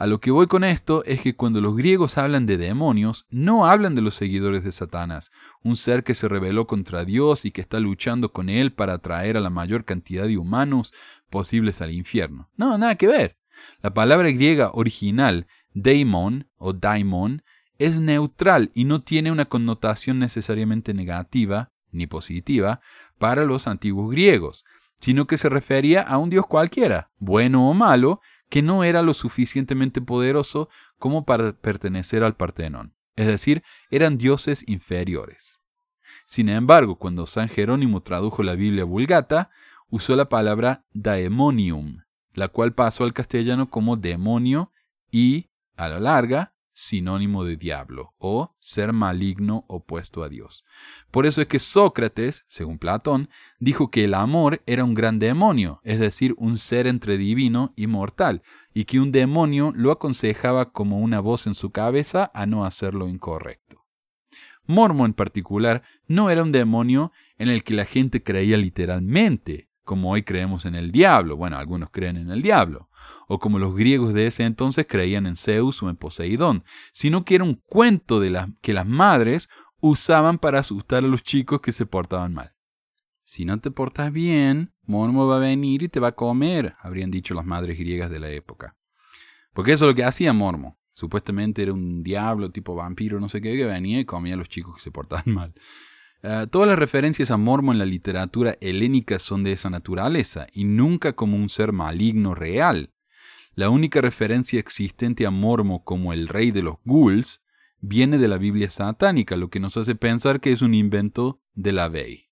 [0.00, 3.66] A lo que voy con esto es que cuando los griegos hablan de demonios, no
[3.66, 5.30] hablan de los seguidores de Satanás,
[5.62, 9.36] un ser que se rebeló contra Dios y que está luchando con él para atraer
[9.36, 10.94] a la mayor cantidad de humanos
[11.30, 12.50] posibles al infierno.
[12.56, 13.38] No, nada que ver.
[13.82, 17.42] La palabra griega original, daimon o daimon,
[17.78, 22.80] es neutral y no tiene una connotación necesariamente negativa ni positiva
[23.18, 24.64] para los antiguos griegos,
[25.00, 29.14] sino que se refería a un dios cualquiera, bueno o malo, que no era lo
[29.14, 35.60] suficientemente poderoso como para pertenecer al Partenón, es decir, eran dioses inferiores.
[36.26, 39.50] Sin embargo, cuando San Jerónimo tradujo la Biblia vulgata,
[39.90, 42.02] usó la palabra daemonium,
[42.34, 44.72] la cual pasó al castellano como demonio
[45.10, 50.64] y, a la larga, sinónimo de diablo o ser maligno opuesto a Dios.
[51.10, 55.80] Por eso es que Sócrates, según Platón, dijo que el amor era un gran demonio,
[55.84, 61.00] es decir, un ser entre divino y mortal, y que un demonio lo aconsejaba como
[61.00, 63.84] una voz en su cabeza a no hacer lo incorrecto.
[64.66, 70.10] Mormo en particular no era un demonio en el que la gente creía literalmente, como
[70.10, 71.36] hoy creemos en el diablo.
[71.36, 72.90] Bueno, algunos creen en el diablo
[73.28, 77.36] o como los griegos de ese entonces creían en Zeus o en Poseidón, sino que
[77.36, 79.48] era un cuento de que las madres
[79.80, 82.54] usaban para asustar a los chicos que se portaban mal.
[83.22, 87.12] Si no te portas bien, Mormo va a venir y te va a comer, habrían
[87.12, 88.76] dicho las madres griegas de la época.
[89.52, 90.78] Porque eso es lo que hacía Mormo.
[90.92, 94.48] Supuestamente era un diablo tipo vampiro, no sé qué, que venía y comía a los
[94.48, 95.54] chicos que se portaban mal.
[96.22, 100.64] Eh, todas las referencias a Mormo en la literatura helénica son de esa naturaleza, y
[100.64, 102.92] nunca como un ser maligno real.
[103.54, 107.40] La única referencia existente a Mormo como el rey de los ghouls
[107.80, 111.72] viene de la Biblia satánica, lo que nos hace pensar que es un invento de
[111.72, 112.28] la Bey.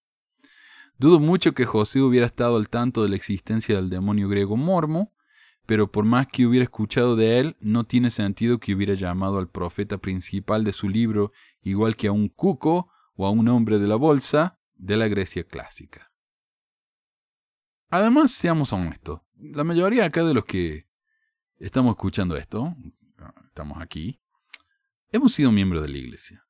[0.98, 5.14] Dudo mucho que José hubiera estado al tanto de la existencia del demonio griego Mormo,
[5.64, 9.48] pero por más que hubiera escuchado de él, no tiene sentido que hubiera llamado al
[9.48, 13.88] profeta principal de su libro igual que a un cuco o a un hombre de
[13.88, 16.12] la bolsa de la Grecia clásica.
[17.90, 20.86] Además, seamos honestos, la mayoría acá de los que
[21.56, 22.76] estamos escuchando esto,
[23.46, 24.20] estamos aquí,
[25.10, 26.46] hemos sido miembros de la iglesia.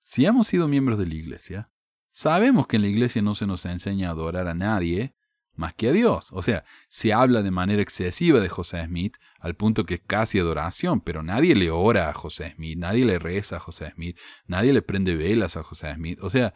[0.00, 1.72] Si hemos sido miembros de la iglesia,
[2.10, 5.16] sabemos que en la iglesia no se nos enseña a adorar a nadie
[5.56, 6.30] más que a Dios.
[6.32, 10.38] O sea, se habla de manera excesiva de José Smith al punto que es casi
[10.38, 14.72] adoración, pero nadie le ora a José Smith, nadie le reza a José Smith, nadie
[14.72, 16.18] le prende velas a José Smith.
[16.22, 16.54] O sea,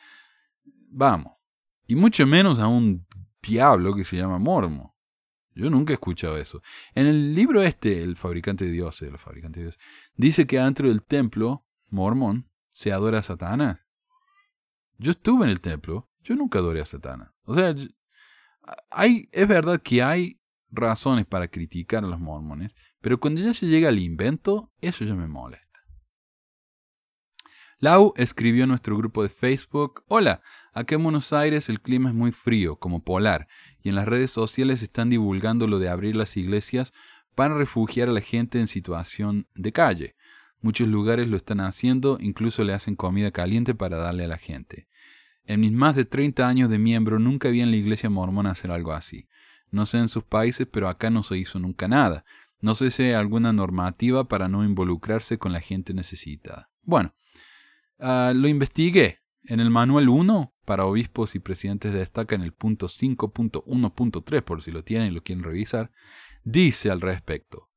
[0.88, 1.34] vamos.
[1.86, 3.06] Y mucho menos a un
[3.42, 4.96] diablo que se llama Mormo.
[5.54, 6.62] Yo nunca he escuchado eso.
[6.94, 9.82] En el libro este, El fabricante de dioses, el fabricante de dioses,
[10.14, 13.80] dice que dentro del templo mormón se adora a Satanás.
[14.98, 17.30] Yo estuve en el templo, yo nunca adoré a Satanás.
[17.44, 17.74] O sea,
[18.90, 23.66] hay, es verdad que hay razones para criticar a los mormones, pero cuando ya se
[23.66, 25.70] llega al invento, eso ya me molesta.
[27.78, 30.42] Lau escribió en nuestro grupo de Facebook, Hola,
[30.74, 33.48] acá en Buenos Aires el clima es muy frío, como polar,
[33.82, 36.92] y en las redes sociales están divulgando lo de abrir las iglesias
[37.34, 40.14] para refugiar a la gente en situación de calle.
[40.60, 44.89] Muchos lugares lo están haciendo, incluso le hacen comida caliente para darle a la gente.
[45.50, 48.70] En mis más de 30 años de miembro nunca vi en la iglesia mormona hacer
[48.70, 49.28] algo así.
[49.70, 52.24] No sé en sus países, pero acá no se hizo nunca nada.
[52.60, 56.70] No sé si hay alguna normativa para no involucrarse con la gente necesitada.
[56.82, 57.14] Bueno,
[58.00, 59.18] Ah, lo investigué.
[59.44, 64.70] En el manual 1 para obispos y presidentes destaca en el punto 5.1.3, por si
[64.70, 65.90] lo tienen y lo quieren revisar,
[66.44, 67.68] dice al respecto.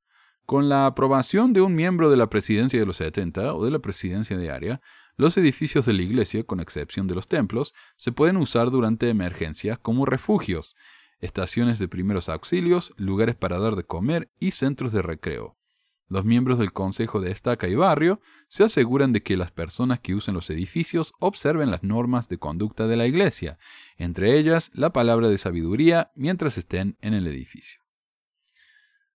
[0.46, 3.80] Con la aprobación de un miembro de la presidencia de los 70 o de la
[3.80, 4.82] presidencia diaria,
[5.16, 9.78] los edificios de la iglesia, con excepción de los templos, se pueden usar durante emergencias
[9.78, 10.76] como refugios,
[11.20, 15.58] estaciones de primeros auxilios, lugares para dar de comer y centros de recreo.
[16.10, 20.16] Los miembros del Consejo de Estaca y Barrio se aseguran de que las personas que
[20.16, 23.58] usen los edificios observen las normas de conducta de la Iglesia,
[23.98, 27.82] entre ellas la palabra de sabiduría, mientras estén en el edificio.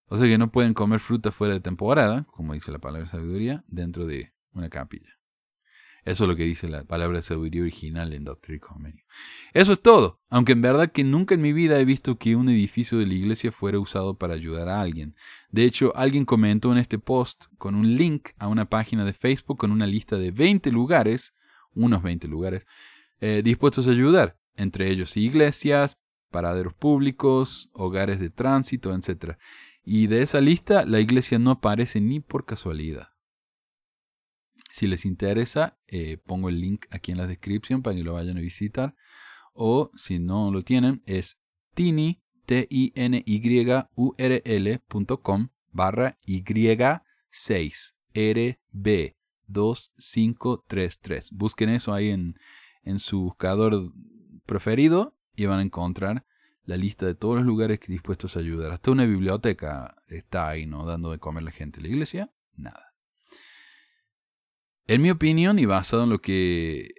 [0.07, 3.11] O sea que no pueden comer fruta fuera de temporada, como dice la palabra de
[3.11, 5.18] sabiduría, dentro de una capilla.
[6.09, 9.05] Eso es lo que dice la palabra sabiduría original en Doctrine y Convenio.
[9.53, 12.49] Eso es todo, aunque en verdad que nunca en mi vida he visto que un
[12.49, 15.15] edificio de la iglesia fuera usado para ayudar a alguien.
[15.51, 19.59] De hecho, alguien comentó en este post con un link a una página de Facebook
[19.59, 21.35] con una lista de 20 lugares,
[21.75, 22.67] unos 20 lugares,
[23.21, 29.37] eh, dispuestos a ayudar, entre ellos iglesias, paraderos públicos, hogares de tránsito, etc.
[29.85, 33.18] Y de esa lista la iglesia no aparece ni por casualidad.
[34.79, 38.39] Si les interesa, eh, pongo el link aquí en la descripción para que lo vayan
[38.39, 38.95] a visitar.
[39.53, 41.41] O si no lo tienen, es
[41.75, 49.17] tiny, t i n y u r l.com barra y6 rb
[49.49, 51.33] 2533.
[51.33, 52.37] Busquen eso ahí en,
[52.85, 53.93] en su buscador
[54.47, 56.25] preferido y van a encontrar
[56.63, 58.71] la lista de todos los lugares dispuestos a ayudar.
[58.71, 60.87] Hasta una biblioteca está ahí, ¿no?
[60.87, 61.81] Dando de comer a la gente.
[61.81, 62.88] La iglesia, nada.
[64.89, 66.95] En mi opinión, y basado en lo que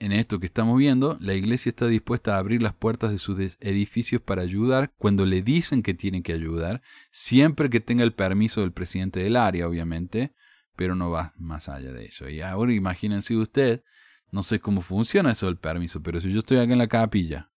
[0.00, 3.38] en esto que estamos viendo, la iglesia está dispuesta a abrir las puertas de sus
[3.60, 8.62] edificios para ayudar cuando le dicen que tienen que ayudar, siempre que tenga el permiso
[8.62, 10.34] del presidente del área, obviamente,
[10.74, 12.28] pero no va más allá de eso.
[12.28, 13.84] Y ahora imagínense usted,
[14.32, 17.52] no sé cómo funciona eso del permiso, pero si yo estoy acá en la capilla,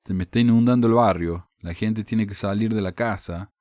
[0.00, 3.52] se me está inundando el barrio, la gente tiene que salir de la casa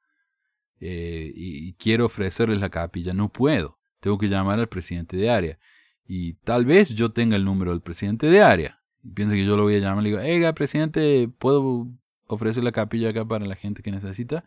[0.80, 5.60] eh, y quiero ofrecerles la capilla, no puedo tengo que llamar al presidente de área.
[6.06, 8.82] Y tal vez yo tenga el número del presidente de área.
[9.04, 11.88] Y piensa que yo lo voy a llamar y le digo, hey, presidente, ¿puedo
[12.28, 14.44] ofrecer la capilla acá para la gente que necesita?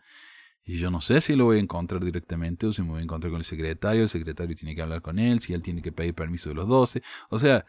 [0.65, 3.03] Y yo no sé si lo voy a encontrar directamente o si me voy a
[3.03, 4.03] encontrar con el secretario.
[4.03, 6.67] El secretario tiene que hablar con él, si él tiene que pedir permiso de los
[6.67, 7.01] 12.
[7.29, 7.65] O sea,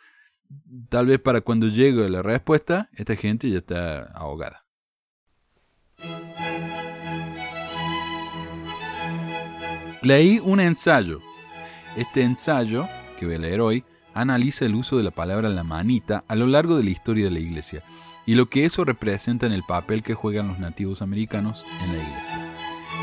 [0.89, 4.65] tal vez para cuando llegue la respuesta, esta gente ya está ahogada.
[10.03, 11.21] Leí un ensayo
[11.97, 16.25] este ensayo, que voy a leer hoy, analiza el uso de la palabra la manita
[16.29, 17.83] a lo largo de la historia de la iglesia
[18.27, 22.03] y lo que eso representa en el papel que juegan los nativos americanos en la
[22.03, 22.55] iglesia.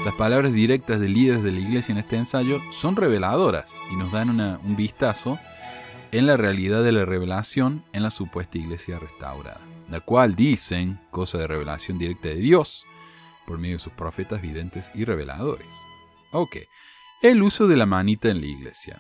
[0.06, 4.12] Las palabras directas de líderes de la iglesia en este ensayo son reveladoras y nos
[4.12, 5.38] dan un vistazo
[6.12, 11.38] en la realidad de la revelación en la supuesta iglesia restaurada, la cual dicen cosa
[11.38, 12.88] de revelación directa de Dios
[13.45, 15.86] por medio de sus profetas videntes y reveladores.
[16.32, 16.58] Ok,
[17.22, 19.00] el uso de la manita en la iglesia.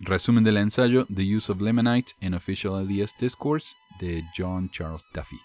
[0.00, 5.38] Resumen del ensayo The Use of Lemonite in Official LDS Discourse de John Charles Duffy.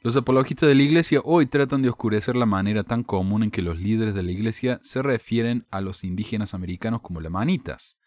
[0.00, 3.60] Los apologistas de la iglesia hoy tratan de oscurecer la manera tan común en que
[3.60, 7.98] los líderes de la iglesia se refieren a los indígenas americanos como lamanitas,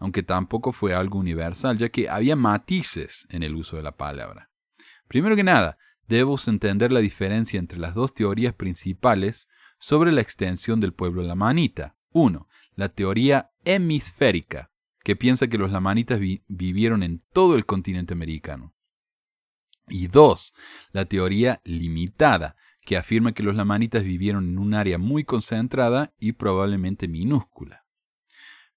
[0.00, 4.50] aunque tampoco fue algo universal, ya que había matices en el uso de la palabra.
[5.06, 10.80] Primero que nada, debemos entender la diferencia entre las dos teorías principales sobre la extensión
[10.80, 11.94] del pueblo lamanita.
[12.10, 12.47] 1
[12.78, 14.70] la teoría hemisférica,
[15.02, 18.72] que piensa que los lamanitas vivieron en todo el continente americano.
[19.88, 20.54] Y dos,
[20.92, 22.54] la teoría limitada,
[22.86, 27.84] que afirma que los lamanitas vivieron en un área muy concentrada y probablemente minúscula.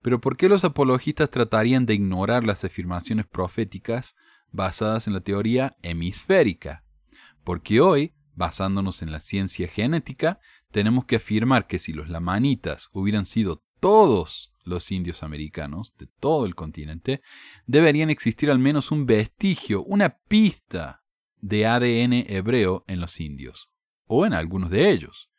[0.01, 4.15] Pero ¿por qué los apologistas tratarían de ignorar las afirmaciones proféticas
[4.51, 6.83] basadas en la teoría hemisférica?
[7.43, 10.39] Porque hoy, basándonos en la ciencia genética,
[10.71, 16.45] tenemos que afirmar que si los lamanitas hubieran sido todos los indios americanos de todo
[16.45, 17.21] el continente,
[17.65, 21.03] deberían existir al menos un vestigio, una pista
[21.41, 23.69] de ADN hebreo en los indios,
[24.05, 25.29] o en algunos de ellos.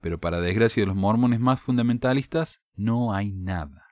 [0.00, 3.88] Pero para desgracia de los mormones más fundamentalistas, no hay nada.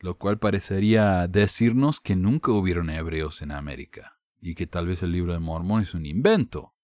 [0.00, 5.12] Lo cual parecería decirnos que nunca hubieron hebreos en América, y que tal vez el
[5.12, 6.74] libro de Mormón es un invento.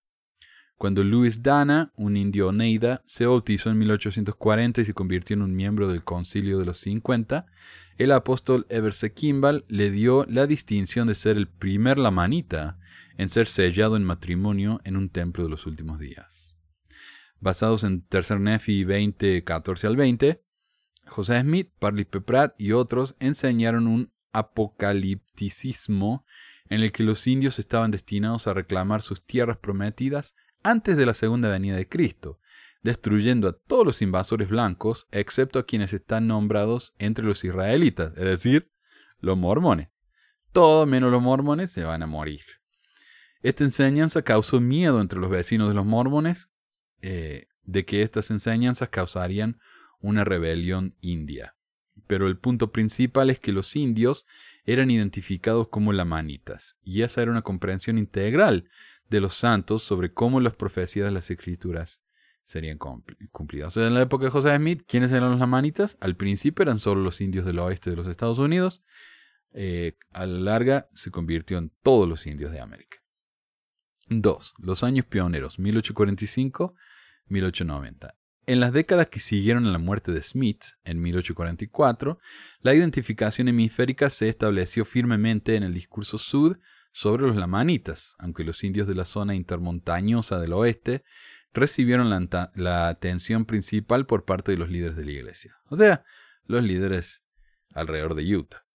[0.77, 5.53] Cuando Louis Dana, un indio Oneida, se bautizó en 1840 y se convirtió en un
[5.53, 7.45] miembro del Concilio de los 50,
[7.97, 12.79] el apóstol Everse Kimball le dio la distinción de ser el primer lamanita
[13.20, 16.57] en ser sellado en matrimonio en un templo de los últimos días.
[17.41, 20.41] Basados en Tercer Nefi 20, 14 al 20,
[21.05, 22.22] José Smith, Parley P.
[22.22, 26.26] Pratt y otros enseñaron un apocalipticismo
[26.70, 31.13] en el que los indios estaban destinados a reclamar sus tierras prometidas antes de la
[31.13, 32.39] segunda venida de Cristo,
[32.84, 38.24] destruyendo a todos los invasores blancos, excepto a quienes están nombrados entre los israelitas, es
[38.24, 38.72] decir,
[39.20, 39.89] los mormones.
[40.53, 42.59] Todos menos los mormones se van a morir.
[43.41, 46.49] Esta enseñanza causó miedo entre los vecinos de los mormones
[47.01, 49.59] eh, de que estas enseñanzas causarían
[49.99, 51.55] una rebelión india.
[52.07, 54.25] Pero el punto principal es que los indios
[54.65, 58.69] eran identificados como lamanitas, y esa era una comprensión integral
[59.09, 62.03] de los santos sobre cómo las profecías de las escrituras
[62.43, 63.77] serían cumplidas.
[63.77, 65.97] en la época de José Smith, ¿quiénes eran los lamanitas?
[66.01, 68.83] Al principio eran solo los indios del oeste de los Estados Unidos.
[69.51, 72.98] Eh, a la larga se convirtió en todos los indios de América.
[74.10, 74.55] 2.
[74.60, 78.16] Los años pioneros, 1845-1890.
[78.45, 82.18] En las décadas que siguieron a la muerte de Smith, en 1844,
[82.62, 86.57] la identificación hemisférica se estableció firmemente en el discurso sud
[86.91, 91.03] sobre los lamanitas, aunque los indios de la zona intermontañosa del oeste
[91.53, 92.10] recibieron
[92.55, 96.03] la, atención principal por parte de los líderes de la iglesia, o sea,
[96.45, 97.24] los líderes
[97.74, 98.66] alrededor de Utah.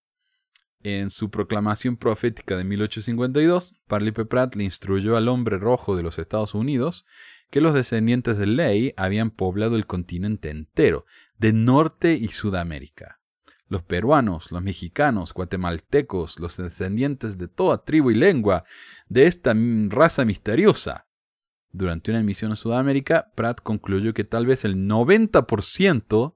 [0.84, 4.26] En su proclamación profética de 1852, Parley P.
[4.26, 7.06] Pratt le instruyó al hombre rojo de los Estados Unidos
[7.50, 11.06] que los descendientes de Ley habían poblado el continente entero,
[11.38, 13.18] de Norte y Sudamérica
[13.68, 18.64] los peruanos, los mexicanos, guatemaltecos, los descendientes de toda tribu y lengua
[19.08, 19.54] de esta
[19.88, 21.06] raza misteriosa.
[21.72, 26.34] Durante una emisión a Sudamérica, Pratt concluyó que tal vez el 90%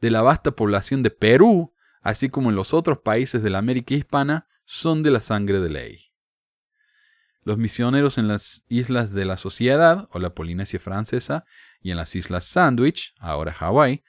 [0.00, 3.94] de la vasta población de Perú, así como en los otros países de la América
[3.94, 6.10] hispana, son de la sangre de ley.
[7.42, 11.44] Los misioneros en las islas de la Sociedad, o la Polinesia Francesa,
[11.80, 14.02] y en las islas Sandwich, ahora Hawái,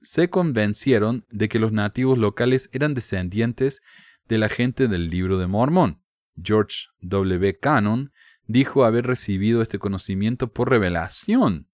[0.00, 3.82] se convencieron de que los nativos locales eran descendientes
[4.26, 6.02] de la gente del libro de Mormón.
[6.40, 7.58] George W.
[7.58, 8.12] Cannon
[8.46, 11.68] dijo haber recibido este conocimiento por revelación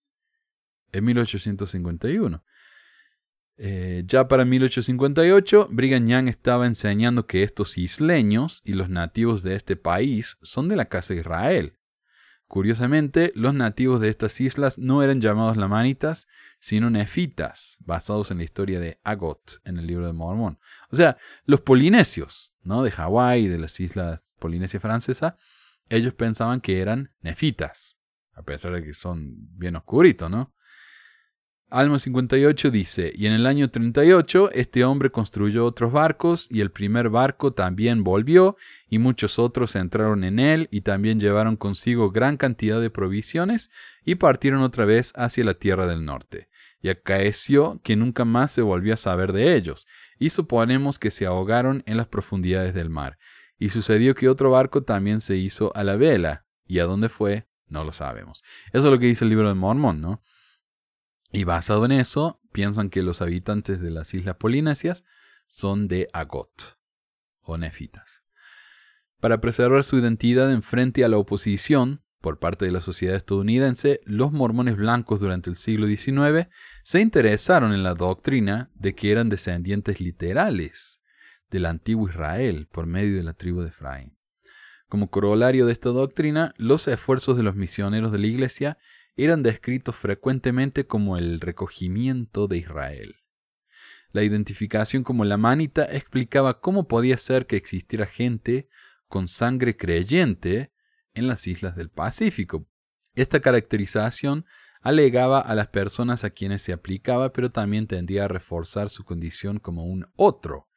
[0.92, 2.44] en 1851.
[3.56, 9.54] Eh, ya para 1858, Brigham Young estaba enseñando que estos isleños y los nativos de
[9.54, 11.78] este país son de la casa de Israel.
[12.46, 16.26] Curiosamente, los nativos de estas islas no eran llamados lamanitas,
[16.58, 20.58] sino nefitas, basados en la historia de Agot en el libro de Mormón.
[20.90, 22.82] O sea, los polinesios, ¿no?
[22.82, 25.36] De Hawái y de las islas Polinesia Francesa,
[25.88, 27.98] ellos pensaban que eran nefitas,
[28.32, 30.54] a pesar de que son bien oscuritos, ¿no?
[31.70, 36.70] Alma 58 dice, y en el año 38 este hombre construyó otros barcos y el
[36.70, 38.56] primer barco también volvió
[38.88, 43.70] y muchos otros entraron en él y también llevaron consigo gran cantidad de provisiones
[44.04, 46.48] y partieron otra vez hacia la tierra del norte.
[46.80, 49.86] Y acaeció que nunca más se volvió a saber de ellos,
[50.18, 53.18] y suponemos que se ahogaron en las profundidades del mar.
[53.58, 57.48] Y sucedió que otro barco también se hizo a la vela, y a dónde fue,
[57.68, 58.44] no lo sabemos.
[58.72, 60.22] Eso es lo que dice el libro de Mormón, ¿no?
[61.34, 65.02] Y basado en eso, piensan que los habitantes de las islas polinesias
[65.48, 66.78] son de Agot
[67.42, 68.22] o nefitas.
[69.18, 74.00] Para preservar su identidad en frente a la oposición por parte de la sociedad estadounidense,
[74.04, 76.48] los mormones blancos durante el siglo XIX
[76.84, 81.02] se interesaron en la doctrina de que eran descendientes literales
[81.50, 84.16] del antiguo Israel por medio de la tribu de Efraín.
[84.88, 88.78] Como corolario de esta doctrina, los esfuerzos de los misioneros de la Iglesia
[89.16, 93.16] eran descritos frecuentemente como el recogimiento de Israel.
[94.12, 98.68] La identificación como la manita explicaba cómo podía ser que existiera gente
[99.08, 100.72] con sangre creyente
[101.14, 102.66] en las islas del Pacífico.
[103.14, 104.44] Esta caracterización
[104.80, 109.58] alegaba a las personas a quienes se aplicaba, pero también tendía a reforzar su condición
[109.58, 110.68] como un otro,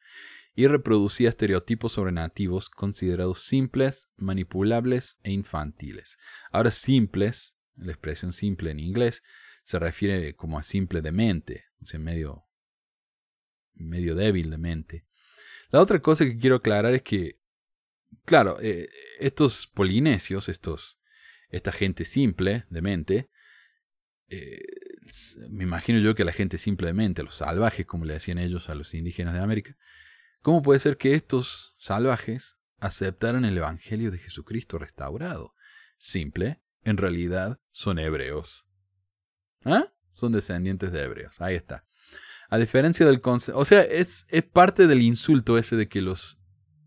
[0.54, 6.16] y reproducía estereotipos sobre nativos considerados simples, manipulables e infantiles.
[6.50, 9.22] Ahora simples, la expresión simple en inglés,
[9.62, 12.46] se refiere como a simple de mente, o sea, medio,
[13.74, 15.06] medio débil de mente.
[15.70, 17.38] La otra cosa que quiero aclarar es que,
[18.24, 18.88] claro, eh,
[19.20, 20.98] estos polinesios, estos,
[21.50, 23.30] esta gente simple de mente,
[24.28, 24.62] eh,
[25.48, 28.94] me imagino yo que la gente simplemente, los salvajes, como le decían ellos a los
[28.94, 29.76] indígenas de América,
[30.42, 35.54] ¿cómo puede ser que estos salvajes aceptaran el Evangelio de Jesucristo restaurado?
[35.98, 38.66] Simple, en realidad son hebreos.
[39.64, 39.92] ¿Ah?
[40.10, 41.40] Son descendientes de hebreos.
[41.40, 41.84] Ahí está.
[42.48, 46.38] A diferencia del concepto, o sea, es, parte del insulto ese de que los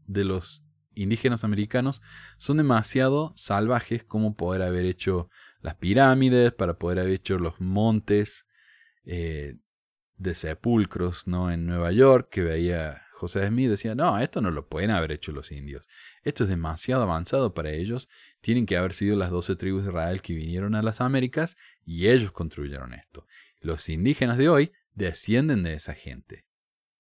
[0.08, 0.64] de los
[0.94, 2.02] indígenas americanos
[2.38, 5.30] son demasiado salvajes como poder haber hecho
[5.62, 8.46] las pirámides, para poder haber hecho los montes
[9.06, 9.56] eh,
[10.18, 11.52] de sepulcros ¿no?
[11.52, 15.32] en Nueva York, que veía José Smith, decía, no, esto no lo pueden haber hecho
[15.32, 15.88] los indios.
[16.24, 18.10] Esto es demasiado avanzado para ellos.
[18.42, 21.56] Tienen que haber sido las doce tribus de Israel que vinieron a las Américas
[21.86, 23.28] y ellos construyeron esto.
[23.60, 26.48] Los indígenas de hoy descienden de esa gente.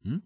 [0.03, 0.19] ¿Mm?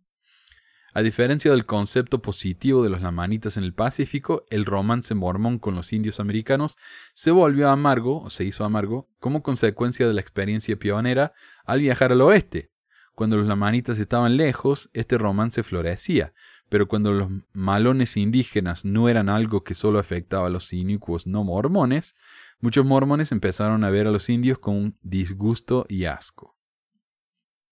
[0.93, 5.75] A diferencia del concepto positivo de los lamanitas en el Pacífico, el romance mormón con
[5.75, 6.77] los indios americanos
[7.13, 11.31] se volvió amargo, o se hizo amargo, como consecuencia de la experiencia pionera
[11.63, 12.74] al viajar al oeste.
[13.15, 16.33] Cuando los lamanitas estaban lejos, este romance florecía,
[16.67, 21.45] pero cuando los malones indígenas no eran algo que solo afectaba a los inicuos no
[21.45, 22.15] mormones,
[22.59, 26.57] muchos mormones empezaron a ver a los indios con disgusto y asco.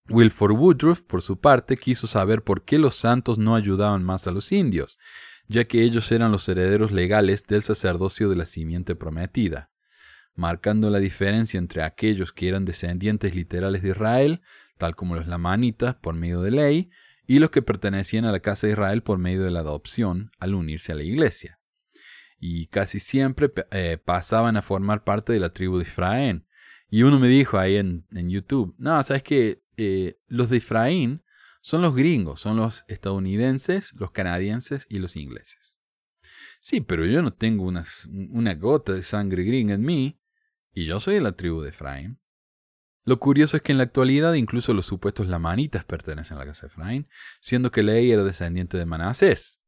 [0.08, 4.30] Wilford Woodruff, por su parte, quiso saber por qué los santos no ayudaban más a
[4.30, 4.98] los indios,
[5.46, 9.70] ya que ellos eran los herederos legales del sacerdocio de la simiente prometida,
[10.34, 14.42] marcando la diferencia entre aquellos que eran descendientes literales de Israel,
[14.84, 16.90] tal como los lamanitas por medio de ley,
[17.26, 20.54] y los que pertenecían a la casa de Israel por medio de la adopción al
[20.54, 21.58] unirse a la iglesia.
[22.38, 26.46] Y casi siempre eh, pasaban a formar parte de la tribu de Efraín.
[26.90, 31.24] Y uno me dijo ahí en, en YouTube, no, sabes que eh, los de Efraín
[31.62, 35.78] son los gringos, son los estadounidenses, los canadienses y los ingleses.
[36.60, 40.20] Sí, pero yo no tengo una gota de sangre gringa en mí
[40.74, 42.20] y yo soy de la tribu de Efraín.
[43.06, 46.66] Lo curioso es que en la actualidad incluso los supuestos lamanitas pertenecen a la casa
[46.66, 47.08] de Efraín,
[47.40, 49.60] siendo que Ley era descendiente de Manasés.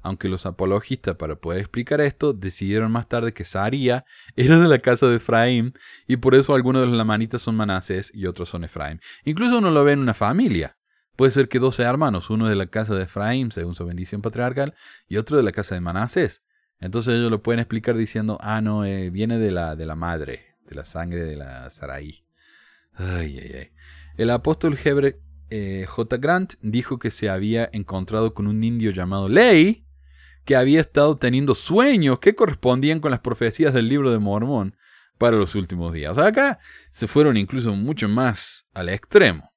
[0.00, 4.04] Aunque los apologistas para poder explicar esto decidieron más tarde que Saría
[4.36, 5.74] era de la casa de Efraín
[6.06, 9.00] y por eso algunos de los lamanitas son Manasés y otros son Efraín.
[9.24, 10.78] Incluso uno lo ve en una familia.
[11.16, 14.22] Puede ser que dos sean hermanos, uno de la casa de Efraín, según su bendición
[14.22, 14.76] patriarcal,
[15.08, 16.44] y otro de la casa de Manasés.
[16.78, 20.54] Entonces ellos lo pueden explicar diciendo, ah, no, eh, viene de la, de la madre,
[20.64, 22.27] de la sangre de la Saraí.
[22.98, 25.20] El apóstol Hebre
[25.50, 26.16] eh, J.
[26.16, 29.86] Grant dijo que se había encontrado con un indio llamado Ley,
[30.44, 34.76] que había estado teniendo sueños que correspondían con las profecías del libro de Mormón
[35.18, 36.16] para los últimos días.
[36.18, 36.58] acá
[36.90, 39.52] se fueron incluso mucho más al extremo.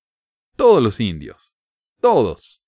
[0.55, 1.53] Todos los indios,
[2.01, 2.61] todos,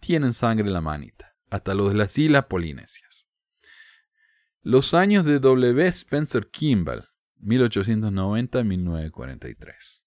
[0.00, 3.28] tienen sangre en la manita, hasta los de las islas polinesias.
[4.62, 5.86] Los años de W.
[5.88, 7.08] Spencer Kimball,
[7.42, 10.05] 1890-1943.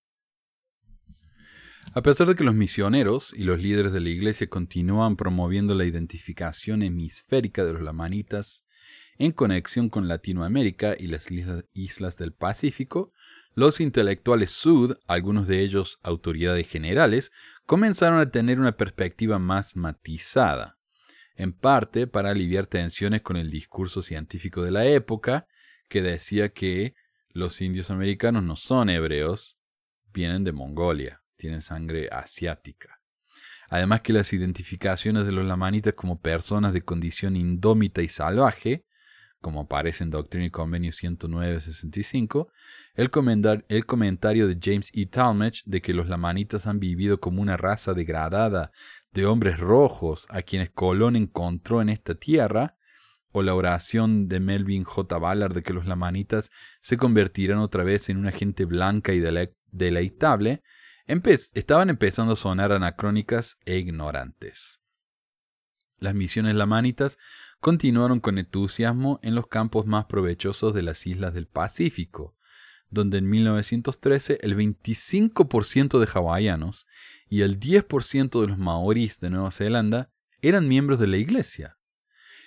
[1.95, 5.85] A pesar de que los misioneros y los líderes de la iglesia continúan promoviendo la
[5.85, 8.67] identificación hemisférica de los lamanitas
[9.17, 11.29] en conexión con Latinoamérica y las
[11.73, 13.11] islas del Pacífico,
[13.55, 17.31] los intelectuales sud, algunos de ellos autoridades generales,
[17.65, 20.77] comenzaron a tener una perspectiva más matizada,
[21.35, 25.47] en parte para aliviar tensiones con el discurso científico de la época,
[25.87, 26.93] que decía que
[27.29, 29.57] los indios americanos no son hebreos,
[30.13, 32.99] vienen de Mongolia tienen sangre asiática.
[33.69, 38.85] Además que las identificaciones de los lamanitas como personas de condición indómita y salvaje,
[39.39, 42.49] como aparece en Doctrina y Convenio 109-65,
[42.95, 43.09] el,
[43.69, 45.05] el comentario de James E.
[45.05, 48.71] Talmage de que los lamanitas han vivido como una raza degradada
[49.11, 52.75] de hombres rojos a quienes Colón encontró en esta tierra,
[53.31, 55.17] o la oración de Melvin J.
[55.17, 59.21] Ballard de que los lamanitas se convertirán otra vez en una gente blanca y
[59.71, 60.63] deleitable,
[61.55, 64.79] estaban empezando a sonar anacrónicas e ignorantes.
[65.97, 67.17] Las misiones lamanitas
[67.59, 72.35] continuaron con entusiasmo en los campos más provechosos de las islas del Pacífico,
[72.91, 76.87] donde en 1913 el 25% de hawaianos
[77.27, 81.77] y el 10% de los maoríes de Nueva Zelanda eran miembros de la iglesia.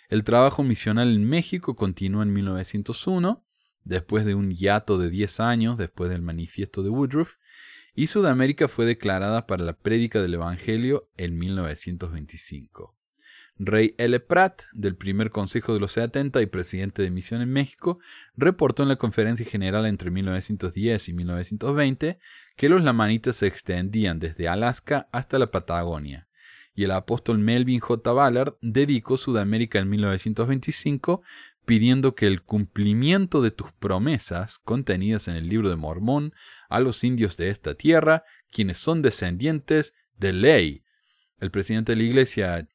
[0.08, 3.44] El trabajo misional en México continuó en 1901,
[3.84, 7.36] después de un hiato de 10 años después del manifiesto de Woodruff,
[7.94, 12.96] y Sudamérica fue declarada para la prédica del Evangelio en 1925.
[13.58, 14.18] Rey L.
[14.20, 17.98] Pratt, del primer Consejo de los 70 y presidente de Misión en México,
[18.34, 22.18] reportó en la Conferencia General entre 1910 y 1920
[22.56, 26.28] que los lamanitas se extendían desde Alaska hasta la Patagonia,
[26.74, 28.12] y el apóstol Melvin J.
[28.12, 31.22] Ballard dedicó Sudamérica en 1925
[31.64, 36.32] pidiendo que el cumplimiento de tus promesas contenidas en el libro de Mormón
[36.72, 40.84] a los indios de esta tierra, quienes son descendientes de ley.
[41.38, 42.68] El presidente de la iglesia,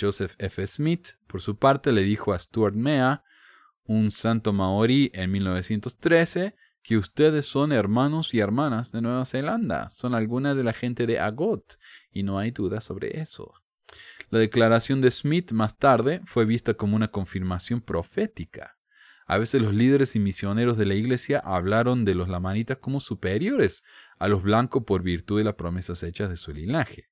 [0.00, 0.66] Joseph F.
[0.66, 3.24] Smith, por su parte, le dijo a Stuart Mea,
[3.84, 10.14] un santo maorí en 1913, que ustedes son hermanos y hermanas de Nueva Zelanda, son
[10.14, 11.78] algunas de la gente de Agot,
[12.12, 13.52] y no hay duda sobre eso.
[14.30, 18.73] La declaración de Smith más tarde fue vista como una confirmación profética.
[19.26, 23.82] A veces los líderes y misioneros de la iglesia hablaron de los lamanitas como superiores
[24.18, 27.08] a los blancos por virtud de las promesas hechas de su linaje.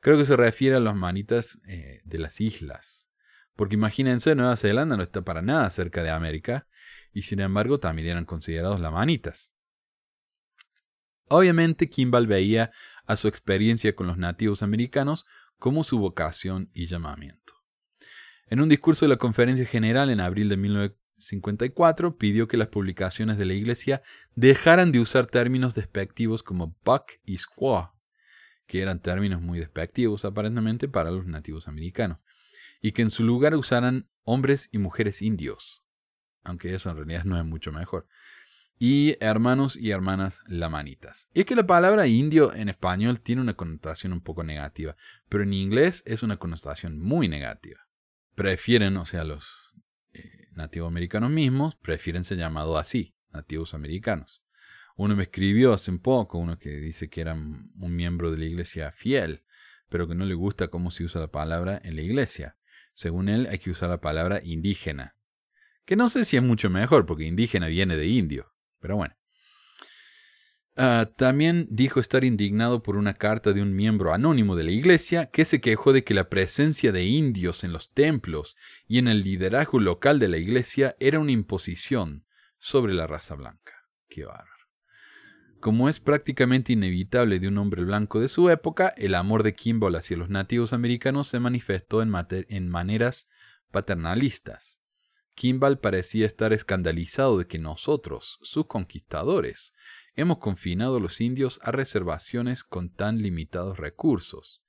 [0.00, 3.08] Creo que se refiere a los manitas eh, de las islas.
[3.54, 6.66] Porque imagínense, Nueva Zelanda no está para nada cerca de América,
[7.12, 9.54] y sin embargo también eran considerados lamanitas.
[11.28, 12.70] Obviamente Kimball veía
[13.06, 15.26] a su experiencia con los nativos americanos
[15.58, 17.54] como su vocación y llamamiento.
[18.46, 23.36] En un discurso de la Conferencia General en abril de 1954 pidió que las publicaciones
[23.36, 24.02] de la Iglesia
[24.34, 27.92] dejaran de usar términos despectivos como buck y squaw,
[28.66, 32.18] que eran términos muy despectivos aparentemente para los nativos americanos,
[32.80, 35.84] y que en su lugar usaran hombres y mujeres indios,
[36.44, 38.06] aunque eso en realidad no es mucho mejor
[38.78, 41.26] y hermanos y hermanas lamanitas.
[41.34, 44.96] Y es que la palabra indio en español tiene una connotación un poco negativa,
[45.28, 47.80] pero en inglés es una connotación muy negativa.
[48.34, 49.74] Prefieren, o sea, los
[50.12, 54.44] eh, nativos americanos mismos prefieren ser llamados así, nativos americanos.
[54.96, 58.44] Uno me escribió hace un poco, uno que dice que era un miembro de la
[58.44, 59.44] iglesia fiel,
[59.88, 62.56] pero que no le gusta cómo se usa la palabra en la iglesia.
[62.92, 65.16] Según él, hay que usar la palabra indígena.
[65.84, 68.52] Que no sé si es mucho mejor, porque indígena viene de indio.
[68.80, 69.14] Pero bueno.
[70.80, 75.26] Ah, también dijo estar indignado por una carta de un miembro anónimo de la iglesia
[75.26, 78.56] que se quejó de que la presencia de indios en los templos
[78.86, 82.24] y en el liderazgo local de la iglesia era una imposición
[82.60, 83.72] sobre la raza blanca.
[84.08, 84.52] Qué bárbaro.
[85.58, 89.96] Como es prácticamente inevitable de un hombre blanco de su época, el amor de Kimball
[89.96, 92.12] hacia los nativos americanos se manifestó en,
[92.48, 93.28] en maneras
[93.72, 94.77] paternalistas.
[95.38, 99.72] Kimball parecía estar escandalizado de que nosotros, sus conquistadores,
[100.16, 104.64] hemos confinado a los indios a reservaciones con tan limitados recursos,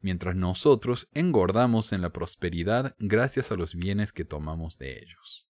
[0.00, 5.48] mientras nosotros engordamos en la prosperidad gracias a los bienes que tomamos de ellos.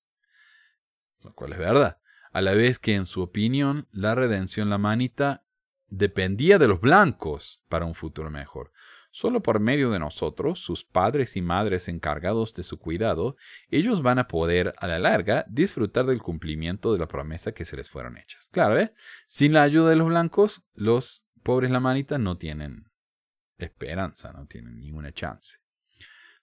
[1.21, 1.99] Lo cual es verdad,
[2.33, 5.45] a la vez que en su opinión la redención lamanita
[5.89, 8.73] dependía de los blancos para un futuro mejor,
[9.15, 13.37] Solo por medio de nosotros, sus padres y madres encargados de su cuidado,
[13.69, 17.77] ellos van a poder, a la larga, disfrutar del cumplimiento de la promesa que se
[17.77, 18.49] les fueron hechas.
[18.49, 18.95] Claro, ¿eh?
[19.27, 22.91] Sin la ayuda de los blancos, los pobres lamanitas no tienen
[23.59, 25.59] esperanza, no tienen ninguna chance.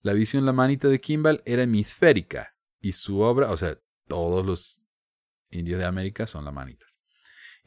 [0.03, 4.83] La visión la manita de Kimball era hemisférica y su obra, o sea, todos los
[5.49, 6.98] indios de América son lamanitas.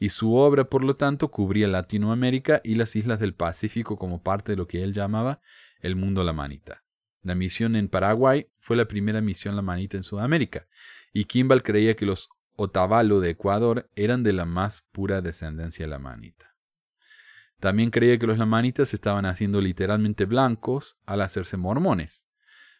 [0.03, 4.51] Y su obra, por lo tanto, cubría Latinoamérica y las islas del Pacífico como parte
[4.51, 5.39] de lo que él llamaba
[5.79, 6.83] el mundo lamanita.
[7.21, 10.67] La misión en Paraguay fue la primera misión lamanita en Sudamérica,
[11.13, 12.27] y Kimball creía que los
[12.57, 16.53] Otavalo de Ecuador eran de la más pura descendencia lamanita.
[17.61, 22.27] También creía que los lamanitas estaban haciendo literalmente blancos al hacerse mormones.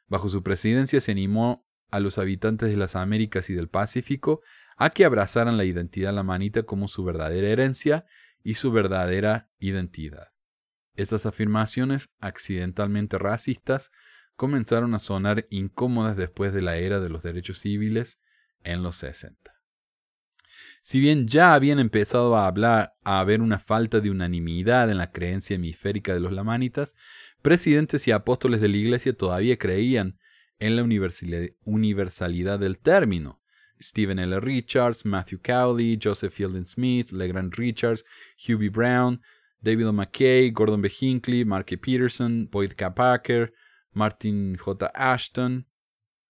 [0.07, 4.41] Bajo su presidencia se animó a los habitantes de las Américas y del Pacífico
[4.77, 8.05] a que abrazaran la identidad lamanita como su verdadera herencia
[8.43, 10.29] y su verdadera identidad.
[10.95, 13.91] Estas afirmaciones, accidentalmente racistas,
[14.35, 18.19] comenzaron a sonar incómodas después de la era de los derechos civiles
[18.63, 19.53] en los 60.
[20.81, 25.11] Si bien ya habían empezado a hablar a haber una falta de unanimidad en la
[25.11, 26.95] creencia hemisférica de los lamanitas,
[27.41, 30.19] presidentes y apóstoles de la Iglesia todavía creían
[30.59, 33.41] en la universalidad del término.
[33.83, 34.39] Stephen L.
[34.41, 38.03] Richards, Matthew Cowley, Joseph Fielding Smith, Legrand Richards,
[38.37, 39.19] Hubie Brown,
[39.61, 39.91] David O.
[39.91, 40.89] McKay, Gordon B.
[40.89, 41.77] Hinckley, Mark E.
[41.77, 42.89] Peterson, Boyd K.
[42.89, 43.51] Parker,
[43.93, 44.91] Martin J.
[44.95, 45.65] Ashton,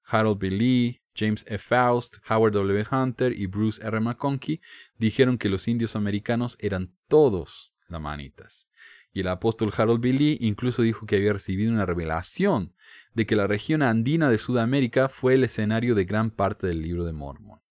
[0.04, 0.50] Harold B.
[0.50, 1.64] Lee, James F.
[1.64, 2.86] Faust, Howard W.
[2.92, 4.00] Hunter y Bruce R.
[4.00, 4.62] McConkie
[4.98, 8.70] dijeron que los indios americanos eran todos lamanitas.
[9.14, 10.14] Y el apóstol Harold B.
[10.14, 12.74] Lee incluso dijo que había recibido una revelación
[13.14, 17.06] de que la región andina de Sudamérica fue el escenario de gran parte del libro
[17.06, 17.62] de Mormon.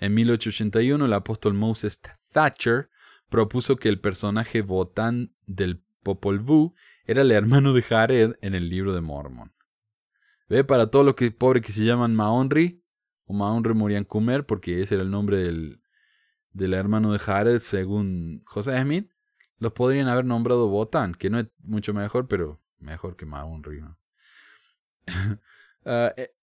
[0.00, 2.00] En 1881 el apóstol Moses
[2.32, 2.90] Thatcher
[3.28, 8.68] propuso que el personaje Botán del Popol Vuh era el hermano de Jared en el
[8.68, 9.52] libro de Mormon.
[10.48, 12.82] Ve para todos los que, pobres que se llaman Maonri
[13.24, 15.80] o Maonri Morian Kumer, porque ese era el nombre del,
[16.52, 19.10] del hermano de Jared según José Smith,
[19.58, 23.80] los podrían haber nombrado Botán, que no es mucho mejor, pero mejor que Maonri.
[23.80, 23.98] ¿no?
[25.86, 26.34] Ah, eh,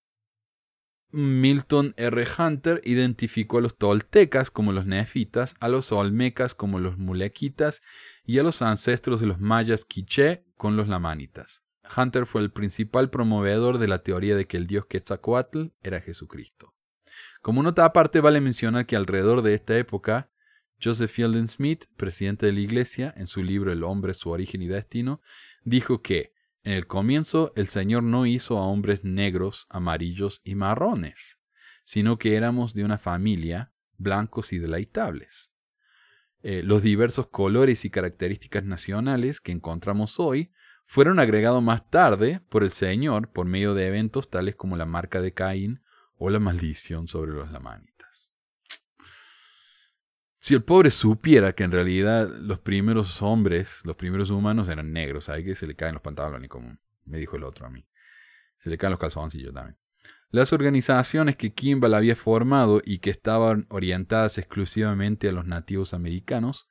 [1.12, 2.28] Milton R.
[2.38, 7.82] Hunter identificó a los toltecas como los nefitas, a los olmecas como los mulequitas
[8.24, 11.64] y a los ancestros de los mayas quiché con los lamanitas.
[11.98, 16.74] Hunter fue el principal promovedor de la teoría de que el dios Quetzalcoatl era Jesucristo.
[17.42, 20.32] Como nota aparte vale mencionar que alrededor de esta época,
[20.82, 24.68] Joseph Fielding Smith, presidente de la Iglesia, en su libro El hombre, su origen y
[24.68, 25.22] destino,
[25.64, 26.34] dijo que
[26.64, 31.40] en el comienzo el Señor no hizo a hombres negros, amarillos y marrones,
[31.84, 35.54] sino que éramos de una familia, blancos y deleitables.
[36.44, 40.52] Eh, los diversos colores y características nacionales que encontramos hoy
[40.86, 45.22] fueron agregados más tarde por el Señor por medio de eventos tales como la marca
[45.22, 45.84] de Caín
[46.18, 48.31] o la maldición sobre los lamanitas.
[50.44, 55.30] Si el pobre supiera que en realidad los primeros hombres, los primeros humanos eran negros,
[55.30, 57.86] hay que se le caen los pantalones, como me dijo el otro a mí.
[58.58, 59.78] Se le caen los calzoncillos también.
[60.32, 66.68] Las organizaciones que Kimball había formado y que estaban orientadas exclusivamente a los nativos americanos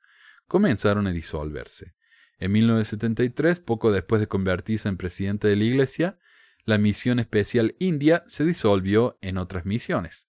[0.47, 1.93] comenzaron a disolverse.
[2.39, 6.19] En 1973, poco después de convertirse en presidente de la Iglesia,
[6.65, 10.27] la Misión Especial India se disolvió en otras misiones.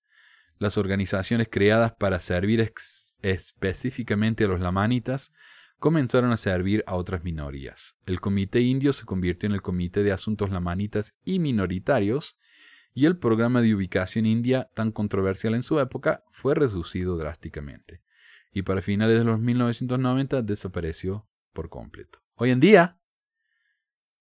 [0.58, 2.60] Las organizaciones creadas para servir
[3.22, 5.32] específicamente a los lamanitas
[5.78, 7.96] comenzaron a servir a otras minorías.
[8.06, 12.36] El Comité Indio se convirtió en el Comité de Asuntos Lamanitas y Minoritarios,
[12.94, 18.02] y el programa de ubicación india, tan controversial en su época, fue reducido drásticamente.
[18.52, 22.18] Y para finales de los 1990 desapareció por completo.
[22.34, 23.00] Hoy en día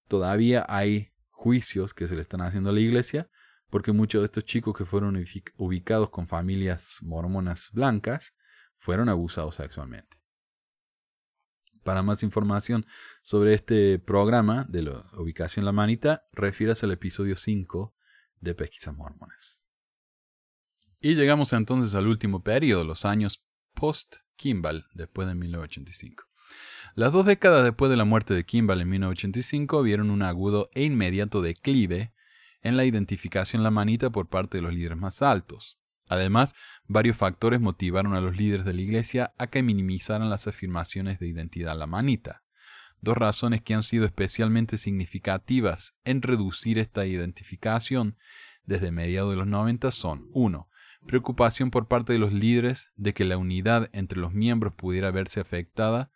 [0.08, 3.30] todavía hay juicios que se le están haciendo a la iglesia
[3.70, 5.22] porque muchos de estos chicos que fueron
[5.58, 8.36] ubicados con familias mormonas blancas
[8.82, 10.18] fueron abusados sexualmente.
[11.84, 12.86] Para más información
[13.22, 17.96] sobre este programa de la ubicación La Manita, refieras al episodio 5
[18.40, 19.72] de Pesquisas Mormonas.
[21.00, 26.24] Y llegamos entonces al último periodo, los años post-Kimball, después de 1985.
[26.96, 30.84] Las dos décadas después de la muerte de Kimball en 1985 vieron un agudo e
[30.84, 32.14] inmediato declive
[32.62, 35.81] en la identificación lamanita por parte de los líderes más altos.
[36.12, 36.56] Además,
[36.90, 41.30] varios factores motivaron a los líderes de la Iglesia a que minimizaran las afirmaciones de
[41.30, 42.44] identidad lamanita.
[43.00, 48.18] Dos razones que han sido especialmente significativas en reducir esta identificación
[48.66, 50.68] desde mediados de los 90 son 1.
[51.08, 55.40] Preocupación por parte de los líderes de que la unidad entre los miembros pudiera verse
[55.40, 56.12] afectada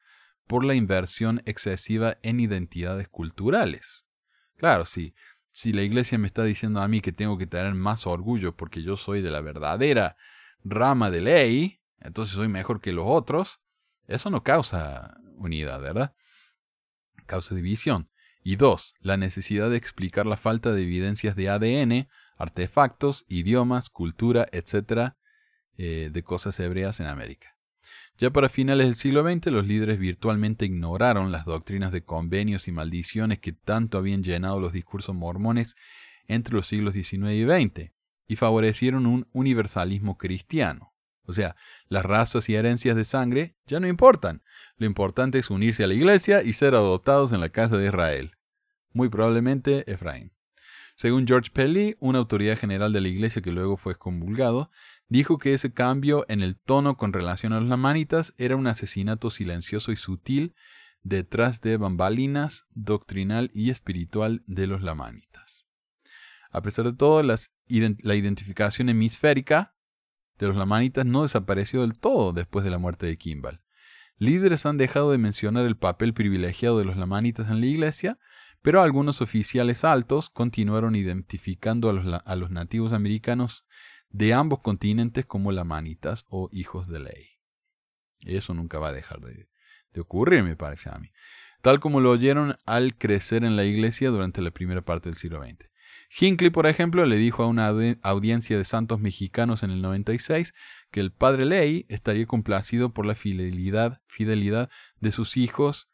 [0.46, 4.08] por la inversión excesiva en identidades culturales.
[4.58, 5.16] Claro, sí,
[5.56, 8.84] si la iglesia me está diciendo a mí que tengo que tener más orgullo porque
[8.84, 10.18] yo soy de la verdadera
[10.66, 13.62] rama de ley, entonces soy mejor que los otros,
[14.06, 16.14] eso no causa unidad, ¿verdad?
[17.26, 18.10] Causa división.
[18.44, 24.48] Y dos, la necesidad de explicar la falta de evidencias de ADN, artefactos, idiomas, cultura,
[24.52, 25.14] etc.,
[25.78, 27.55] eh, de cosas hebreas en América.
[28.18, 32.72] Ya para finales del siglo XX, los líderes virtualmente ignoraron las doctrinas de convenios y
[32.72, 35.76] maldiciones que tanto habían llenado los discursos mormones
[36.28, 37.92] entre los siglos XIX y XX,
[38.28, 40.94] y favorecieron un universalismo cristiano.
[41.28, 41.58] O sea,
[41.90, 44.44] las razas y herencias de sangre ya no importan.
[44.78, 48.32] Lo importante es unirse a la iglesia y ser adoptados en la casa de Israel.
[48.94, 50.32] Muy probablemente Efraín.
[50.96, 54.72] Según George Pelly, una autoridad general de la iglesia que luego fue excomulgado,
[55.08, 59.30] dijo que ese cambio en el tono con relación a los lamanitas era un asesinato
[59.30, 60.56] silencioso y sutil
[61.04, 65.68] detrás de bambalinas doctrinal y espiritual de los lamanitas.
[66.52, 69.76] A pesar de todo, la identificación hemisférica
[70.38, 73.62] de los lamanitas no desapareció del todo después de la muerte de Kimball.
[74.18, 78.18] Líderes han dejado de mencionar el papel privilegiado de los lamanitas en la iglesia,
[78.62, 83.66] pero algunos oficiales altos continuaron identificando a los, nativos americanos
[84.10, 87.30] de ambos continentes como lamanitas o hijos de ley.
[88.22, 89.50] Eso nunca va a dejar de,
[89.92, 91.12] de ocurrir, me parece a mí.
[91.62, 95.44] Tal como lo oyeron al crecer en la iglesia durante la primera parte del siglo
[95.44, 95.70] XX.
[96.18, 97.68] Hinckley, por ejemplo, le dijo a una
[98.04, 100.54] audiencia de santos mexicanos en el 96
[100.92, 105.90] que el padre Ley estaría complacido por la fidelidad, fidelidad de sus hijos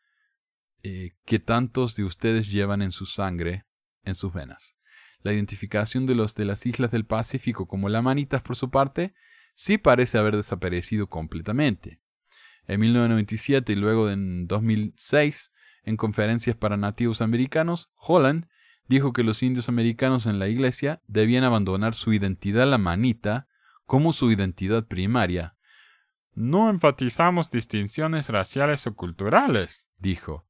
[0.84, 3.66] eh, que tantos de ustedes llevan en su sangre,
[4.03, 4.76] en sus venas.
[5.24, 9.13] La identificación de los de las islas del Pacífico como lamanitas, por su parte,
[9.53, 12.01] sí parece haber desaparecido completamente.
[12.67, 15.51] En 1997 y luego en 2006,
[15.84, 18.47] en conferencias para nativos americanos, Holland
[18.88, 23.47] dijo que los indios americanos en la iglesia debían abandonar su identidad lamanita
[23.86, 25.55] como su identidad primaria.
[26.34, 30.45] No enfatizamos distinciones raciales o culturales, dijo,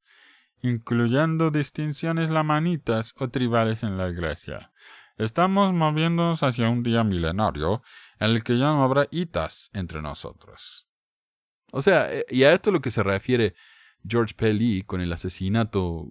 [0.62, 4.72] incluyendo distinciones lamanitas o tribales en la iglesia.
[5.18, 7.82] Estamos moviéndonos hacia un día milenario
[8.18, 10.88] en el que ya no habrá hitas entre nosotros.
[11.72, 13.54] O sea, eh, y a esto es lo que se refiere
[14.08, 16.08] George Pelly con el asesinato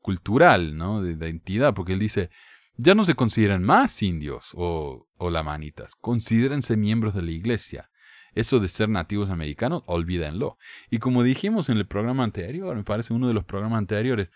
[0.00, 1.02] cultural, ¿no?
[1.02, 2.30] De identidad, porque él dice,
[2.76, 7.90] ya no se consideran más indios o, o lamanitas, considérense miembros de la iglesia.
[8.38, 10.58] Eso de ser nativos americanos, olvídenlo.
[10.90, 14.28] Y como dijimos en el programa anterior, me parece uno de los programas anteriores,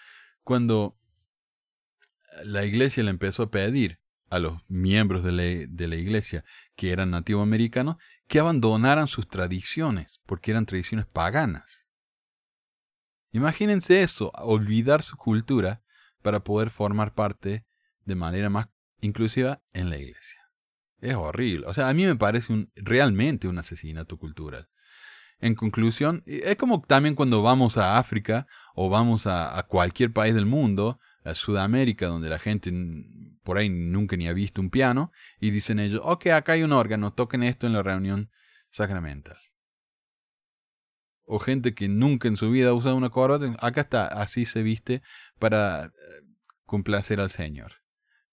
[0.43, 0.99] cuando
[2.43, 6.45] la iglesia le empezó a pedir a los miembros de la, iglesia
[6.75, 7.95] que eran nativos americanos
[8.27, 11.87] que abandonaran sus tradiciones, porque eran tradiciones paganas.
[13.31, 15.81] Imagínense eso, olvidar su cultura
[16.23, 17.65] para poder formar parte
[18.05, 18.67] de manera más
[19.01, 20.42] inclusiva en la iglesia.
[21.03, 21.67] Es horrible.
[21.67, 24.69] O sea, a mí me parece un, realmente un asesinato cultural.
[25.41, 30.47] En conclusión, es como también cuando vamos a África o vamos a, cualquier país del
[30.47, 32.73] mundo, a Sudamérica, donde la gente
[33.43, 36.73] por ahí nunca ni ha visto un piano, y dicen ellos, ok, acá hay un
[36.73, 38.31] órgano, toquen esto en la reunión
[38.71, 39.37] sacramental
[41.25, 44.63] o gente que nunca en su vida ha usado una corbata, acá está, así se
[44.63, 45.03] viste
[45.39, 45.91] para eh,
[46.67, 47.82] complacer al Señor.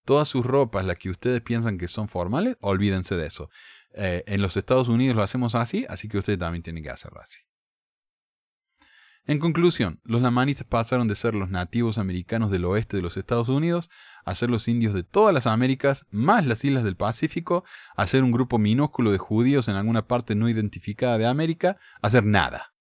[0.10, 3.52] Todas sus ropas, las que ustedes piensan que son formales, olvídense de eso.
[3.94, 7.22] Eh, en los Estados Unidos lo hacemos así, así que ustedes también tienen que hacerlo
[7.22, 7.42] así.
[9.26, 13.50] En conclusión, los lamanitas pasaron de ser los nativos americanos del oeste de los Estados
[13.50, 13.92] Unidos
[14.26, 17.64] a ser los indios de todas las Américas, más las islas del Pacífico,
[17.96, 22.10] a ser un grupo minúsculo de judíos en alguna parte no identificada de América, a
[22.10, 22.74] ser nada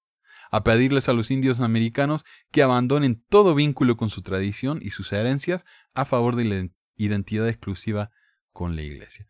[0.50, 5.12] a pedirles a los indios americanos que abandonen todo vínculo con su tradición y sus
[5.12, 6.54] herencias a favor de la
[6.98, 8.10] identidad exclusiva
[8.52, 9.26] con la iglesia.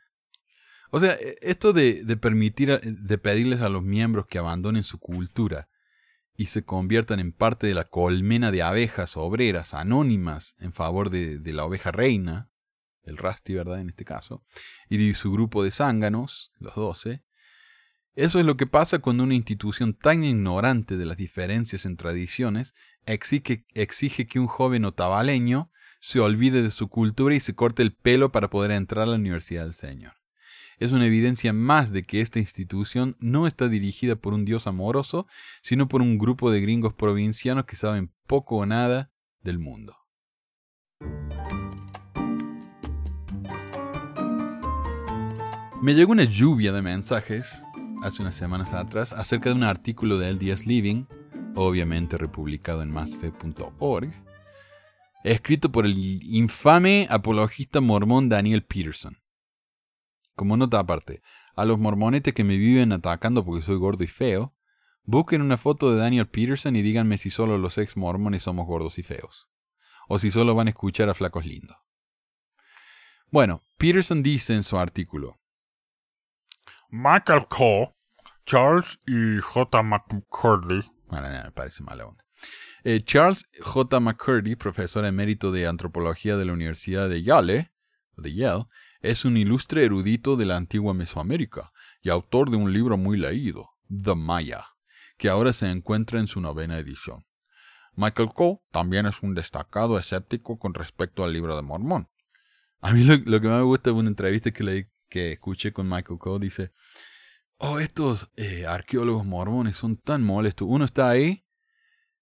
[0.91, 5.69] O sea, e, esto de, permitir, de pedirles a los miembros que abandonen su cultura
[6.37, 11.39] y se conviertan en parte de la colmena de abejas obreras anónimas en favor de,
[11.39, 12.51] de la oveja reina,
[13.03, 13.81] el Rasti, ¿verdad?
[13.81, 14.45] En este caso,
[14.89, 17.23] y de su grupo de zánganos, los doce,
[18.19, 22.75] eso es lo que pasa cuando una institución tan ignorante de las diferencias en tradiciones
[23.07, 27.93] exige, exige que un joven otavaleño se olvide de su cultura y se corte el
[27.93, 30.15] pelo para poder entrar a la Universidad del Señor.
[30.79, 35.27] Es una evidencia más de que esta institución no está dirigida por un Dios amoroso,
[35.61, 39.11] sino por un grupo de gringos provincianos que saben poco o nada
[39.43, 39.97] del mundo.
[45.83, 47.63] Me llegó una lluvia de mensajes
[48.03, 51.05] hace unas semanas atrás acerca de un artículo de LDS Living,
[51.55, 54.13] obviamente republicado en masfe.org,
[55.25, 59.19] escrito por el infame apologista mormón Daniel Peterson.
[60.35, 61.23] Como nota aparte,
[61.57, 64.55] a los mormonetes que me viven atacando porque soy gordo y feo,
[65.03, 68.99] busquen una foto de Daniel Peterson y díganme si solo los ex mormones somos gordos
[68.99, 69.49] y feos.
[70.09, 71.77] o si solo van a escuchar a flacos lindos.
[73.31, 75.39] Bueno, Peterson dice en su artículo,
[76.89, 77.95] Michael Coe,
[78.47, 79.83] Charles y J.
[79.83, 80.81] McCurdy.
[81.09, 82.25] Bueno, me parece mala onda.
[82.85, 84.01] Eh, Charles J.
[84.01, 87.73] McCurdy, profesor emérito de antropología de la Universidad de Yale,
[88.17, 88.65] de
[89.01, 91.73] es un ilustre erudito de la antigua Mesoamérica
[92.03, 94.67] y autor de un libro muy leído, The Maya,
[95.17, 97.25] que ahora se encuentra en su novena edición.
[97.95, 102.09] Michael Coe también es un destacado escéptico con respecto al libro de Mormón.
[102.81, 105.89] A mí lo, que más me gusta es una entrevista que, le, que escuché con
[105.89, 106.39] Michael Coe.
[106.39, 106.71] Dice,
[107.57, 110.69] oh, estos eh, arqueólogos mormones son tan molestos.
[110.71, 111.45] Uno está ahí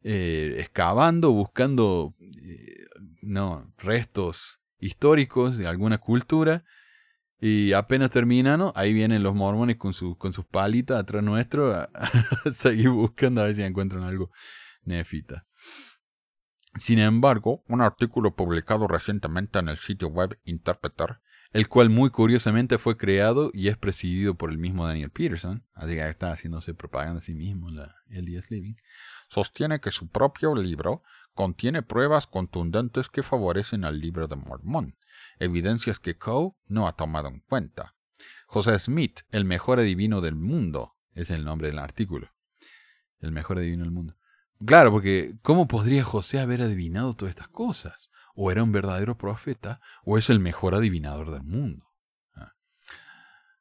[0.03, 2.87] eh, excavando, buscando eh,
[3.23, 6.65] no, restos históricos de alguna cultura.
[7.39, 11.91] Y apenas terminan, ahí vienen los mormones con, su, con sus palitas atrás nuestro a,
[12.53, 14.31] seguir buscando a ver si encuentran algo
[14.85, 15.47] nefita.
[16.77, 21.21] Sin embargo, un artículo publicado recientemente en el sitio web Interpreter,
[21.53, 25.95] el cual muy curiosamente fue creado y es presidido por el mismo Daniel Peterson, así
[25.95, 27.69] que está haciéndose propaganda a sí mismo
[28.11, 28.75] el día Living,
[29.29, 31.03] sostiene que su propio libro
[31.35, 34.97] contiene pruebas contundentes que favorecen al libro de Mormón,
[35.39, 37.95] evidencias que Coe no ha tomado en cuenta.
[38.47, 42.33] José Smith, el mejor adivino del mundo, es el nombre del artículo.
[43.19, 44.17] El mejor adivino del mundo.
[44.65, 48.11] Claro, porque ¿cómo podría José haber adivinado todas estas cosas?
[48.35, 51.93] O era un verdadero profeta, o es el mejor adivinador del mundo.
[52.35, 52.55] Ah.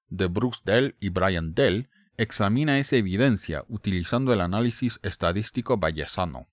[0.07, 6.47] De Bruce Dell y Brian Dell examina esa evidencia utilizando el análisis estadístico bayesano.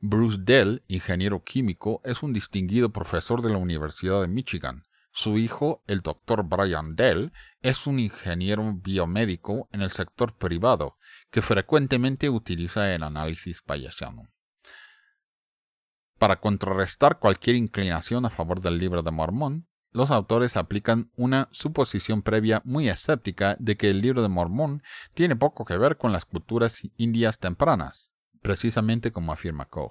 [0.00, 4.84] Bruce Dell, ingeniero químico, es un distinguido profesor de la Universidad de Michigan.
[5.12, 10.96] Su hijo, el doctor Brian Dell, es un ingeniero biomédico en el sector privado
[11.30, 14.32] que frecuentemente utiliza el análisis bayesiano.
[16.18, 22.22] Para contrarrestar cualquier inclinación a favor del libro de Mormón, los autores aplican una suposición
[22.22, 24.82] previa muy escéptica de que el libro de Mormón
[25.14, 28.08] tiene poco que ver con las culturas indias tempranas,
[28.40, 29.90] precisamente como afirma Coe.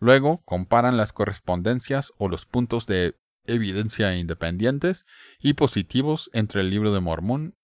[0.00, 5.06] Luego comparan las correspondencias o los puntos de evidencia independientes
[5.40, 7.56] y positivos entre el libro de Mormón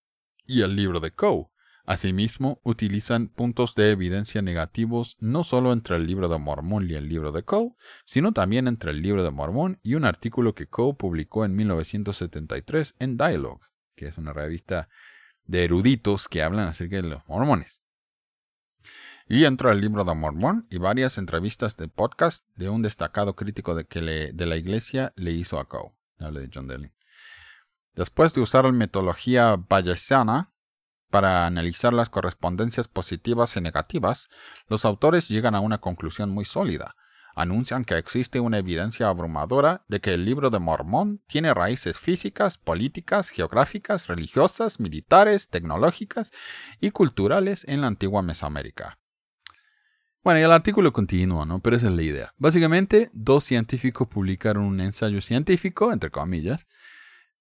[0.44, 1.49] y el libro de Coe,
[1.90, 7.08] Asimismo, utilizan puntos de evidencia negativos no solo entre el libro de Mormón y el
[7.08, 7.74] libro de Coe,
[8.04, 12.94] sino también entre el libro de Mormón y un artículo que Coe publicó en 1973
[13.00, 13.66] en Dialogue,
[13.96, 14.88] que es una revista
[15.46, 17.82] de eruditos que hablan acerca de los mormones.
[19.26, 23.74] Y entre el libro de Mormón y varias entrevistas de podcast de un destacado crítico
[23.74, 25.90] de, que de la iglesia le hizo a Coe.
[26.20, 26.68] de John
[27.96, 30.52] Después de usar la metodología bayesiana,
[31.10, 34.28] para analizar las correspondencias positivas y negativas,
[34.68, 36.94] los autores llegan a una conclusión muy sólida.
[37.34, 42.58] Anuncian que existe una evidencia abrumadora de que el libro de Mormón tiene raíces físicas,
[42.58, 46.32] políticas, geográficas, religiosas, militares, tecnológicas
[46.80, 48.98] y culturales en la antigua Mesoamérica.
[50.22, 51.60] Bueno, y el artículo continúa, ¿no?
[51.60, 52.34] Pero esa es la idea.
[52.36, 56.66] Básicamente, dos científicos publicaron un ensayo científico, entre comillas,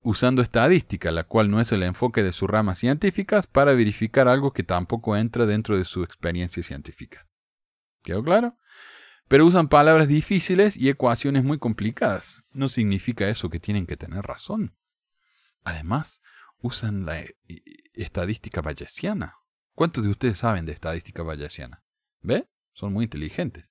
[0.02, 4.54] usando estadística, la cual no es el enfoque de sus ramas científicas, para verificar algo
[4.54, 7.28] que tampoco entra dentro de su experiencia científica.
[8.04, 8.58] ¿Quedó claro?
[9.28, 12.44] Pero usan palabras difíciles y ecuaciones muy complicadas.
[12.52, 14.76] No significa eso que tienen que tener razón.
[15.64, 16.22] Además,
[16.62, 17.36] usan la eh,
[17.94, 19.36] estadística bayesiana.
[19.74, 21.84] ¿Cuántos de ustedes saben de estadística bayesiana?
[22.22, 22.48] ¿Ve?
[22.74, 23.69] Son muy inteligentes.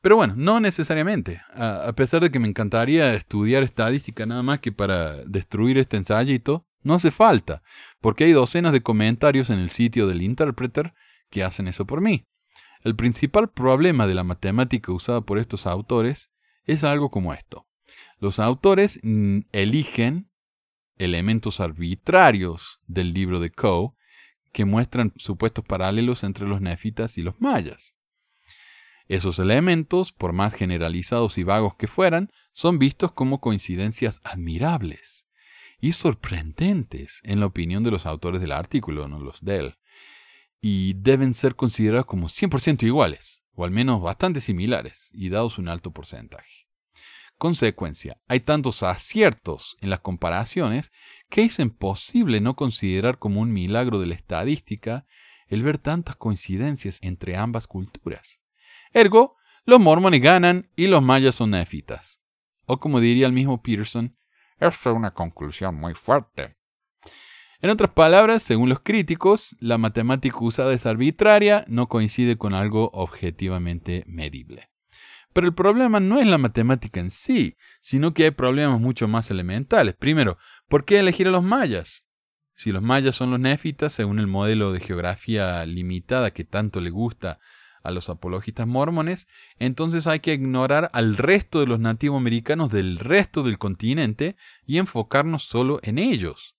[0.00, 1.42] Pero bueno, no necesariamente.
[1.52, 6.66] A, pesar de que me encantaría estudiar estadística nada más que para destruir este ensayito,
[6.82, 7.62] no hace falta,
[8.00, 10.94] porque hay docenas de comentarios en el sitio del Interpreter
[11.28, 12.26] que hacen eso por mí.
[12.82, 16.30] El principal problema de la matemática usada por estos autores
[16.64, 17.66] es algo como esto.
[18.18, 20.30] Los autores mm, eligen
[20.96, 23.90] elementos arbitrarios del libro de Coe
[24.52, 27.96] que muestran supuestos paralelos entre los nefitas y los mayas.
[29.10, 35.26] Esos elementos, por más generalizados y vagos que fueran, son vistos como coincidencias admirables
[35.80, 39.78] y sorprendentes en la opinión de los autores del artículo, no los de él,
[40.60, 45.68] y deben ser considerados como 100% iguales, o al menos bastante similares, y dados un
[45.68, 46.68] alto porcentaje.
[47.36, 50.92] Consecuencia, hay tantos aciertos en las comparaciones
[51.28, 55.04] que es imposible no considerar como un milagro de la estadística
[55.48, 58.39] el ver tantas coincidencias entre ambas culturas.
[58.92, 62.20] Ergo, los mormones ganan y los mayas son nefitas.
[62.66, 64.16] O como diría el mismo Peterson,
[64.58, 66.56] es una conclusión muy fuerte.
[67.62, 72.90] En otras palabras, según los críticos, la matemática usada es arbitraria, no coincide con algo
[72.94, 74.70] objetivamente medible.
[75.32, 79.30] Pero el problema no es la matemática en sí, sino que hay problemas mucho más
[79.30, 79.94] elementales.
[79.94, 80.38] Primero,
[80.68, 82.06] ¿por qué elegir a los mayas?
[82.54, 86.90] Si los mayas son los nefitas, según el modelo de geografía limitada que tanto le
[86.90, 87.38] gusta
[87.82, 89.28] a los apologistas mormones,
[89.58, 94.78] entonces hay que ignorar al resto de los nativos americanos del resto del continente y
[94.78, 96.56] enfocarnos solo en ellos.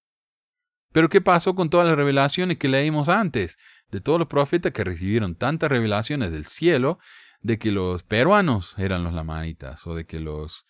[0.91, 3.57] Pero ¿qué pasó con todas las revelaciones que leímos antes?
[3.89, 6.99] De todos los profetas que recibieron tantas revelaciones del cielo
[7.41, 10.65] de que los peruanos eran los lamanitas, o de que los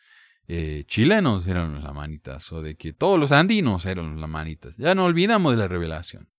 [0.47, 4.75] eh, chilenos eran los lamanitas, o de que todos los andinos eran los lamanitas.
[4.77, 6.29] Ya no olvidamos de la revelación.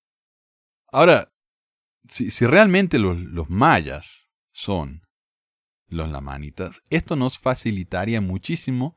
[0.90, 1.32] Ahora,
[2.08, 5.02] si, realmente los, los mayas son
[5.86, 8.96] los lamanitas, esto nos facilitaría muchísimo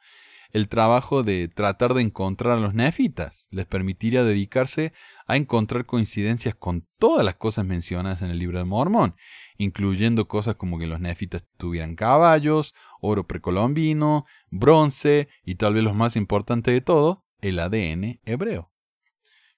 [0.56, 3.48] el trabajo de tratar de encontrar a los nefitas.
[3.52, 4.94] Les permitiría dedicarse
[5.28, 9.18] a encontrar coincidencias con todas las cosas mencionadas en el libro de Mormón,
[9.58, 15.94] incluyendo cosas como que los nefitas tuvieran caballos, oro precolombino, bronce y tal vez lo
[15.94, 18.72] más importante de todo, el ADN hebreo.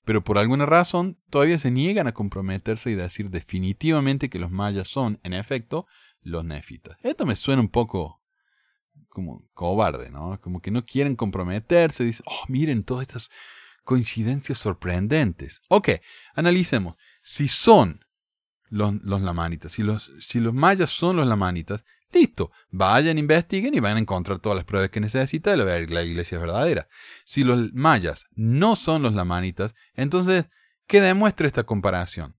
[0.07, 4.87] Pero por alguna razón todavía se niegan a comprometerse y decir definitivamente que los mayas
[4.87, 5.85] son, en efecto,
[6.21, 6.97] los nefitas.
[7.03, 8.23] Esto me suena un poco
[9.09, 10.39] como cobarde, ¿no?
[10.39, 13.29] Como que no quieren comprometerse, dicen, oh, miren todas estas
[13.83, 15.61] coincidencias sorprendentes.
[15.67, 15.89] Ok,
[16.35, 16.95] analicemos.
[17.21, 17.99] Si son
[18.69, 23.79] los, los lamanitas, si los, si los mayas son los lamanitas, listo, vayan, investiguen y
[23.79, 26.87] van a encontrar todas las pruebas que necesitan de la iglesia verdadera.
[27.25, 30.45] Si los mayas no son los lamanitas, entonces,
[30.87, 32.35] ¿qué demuestra esta comparación?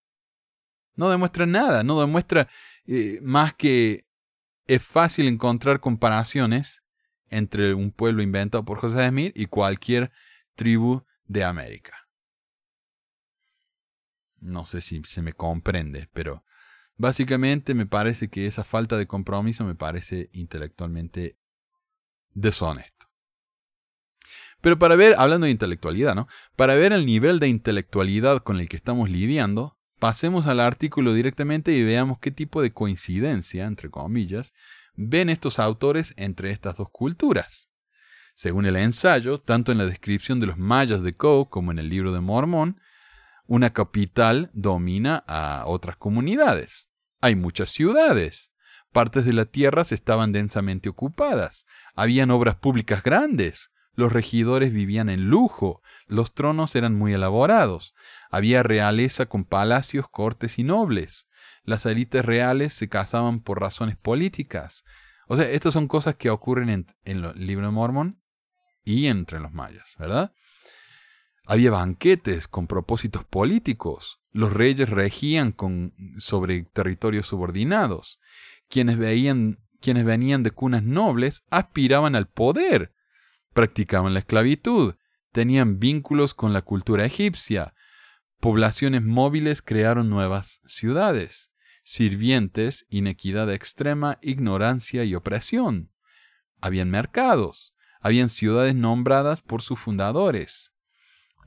[0.95, 2.49] No demuestra nada, no demuestra
[2.87, 4.01] eh, más que
[4.67, 6.83] es fácil encontrar comparaciones
[7.31, 10.11] entre un pueblo inventado por José Smith y cualquier
[10.55, 12.09] tribu de América.
[14.41, 16.45] No sé si se me comprende, pero
[16.99, 21.39] básicamente me parece que esa falta de compromiso me parece intelectualmente
[22.35, 23.07] deshonesto.
[24.61, 26.29] Pero para ver, hablando de intelectualidad, ¿no?
[26.57, 31.73] Para ver el nivel de intelectualidad con el que estamos lidiando, Pasemos al artículo directamente
[31.73, 34.53] y veamos qué tipo de coincidencia, entre comillas,
[34.95, 37.69] ven estos autores entre estas dos culturas.
[38.35, 41.89] Según el ensayo, tanto en la descripción de los mayas de Coe como en el
[41.89, 42.81] libro de Mormón,
[43.49, 46.88] una capital domina a otras comunidades.
[47.21, 48.53] Hay muchas ciudades.
[48.93, 51.67] Partes de la tierra estaban densamente ocupadas.
[51.95, 53.71] Habían obras públicas grandes.
[53.99, 57.97] Los regidores vivían en lujo, los tronos eran muy elaborados,
[58.31, 61.29] había realeza con palacios, cortes y nobles,
[61.65, 64.85] las élites reales se casaban por razones políticas.
[65.27, 68.23] O sea, estas son cosas que ocurren en, el libro de Mormón
[68.85, 70.33] y entre los mayas, ¿verdad?
[71.45, 74.18] Había banquetes con propósitos políticos.
[74.33, 78.21] Los reyes regían con, sobre territorios subordinados.
[78.69, 78.97] Quienes,
[79.81, 82.93] quienes venían de cunas nobles aspiraban al poder
[83.53, 84.95] practicaban la esclavitud,
[85.33, 87.75] tenían vínculos con la cultura egipcia,
[88.39, 91.51] poblaciones móviles crearon nuevas ciudades,
[91.83, 95.91] sirvientes, inequidad extrema, ignorancia y opresión.
[96.61, 100.73] Habían mercados, habían ciudades nombradas por sus fundadores,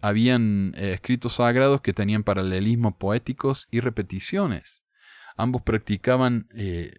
[0.02, 4.84] habían eh, escritos sagrados que tenían paralelismos poéticos y repeticiones.
[5.38, 6.94] Ambos practicaban eh,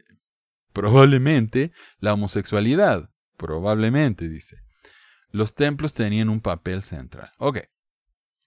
[0.73, 4.63] probablemente la homosexualidad, probablemente, dice
[5.33, 7.33] los templos tenían un papel central.
[7.39, 7.59] Ok,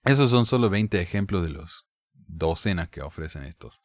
[0.04, 3.82] esos son solo 20 ejemplos de los docenas que ofrecen estos,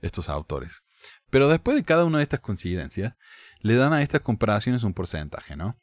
[0.00, 0.82] estos autores.
[1.30, 3.14] Pero después de cada una de estas coincidencias,
[3.60, 5.80] le dan a estas comparaciones un porcentaje, ¿no?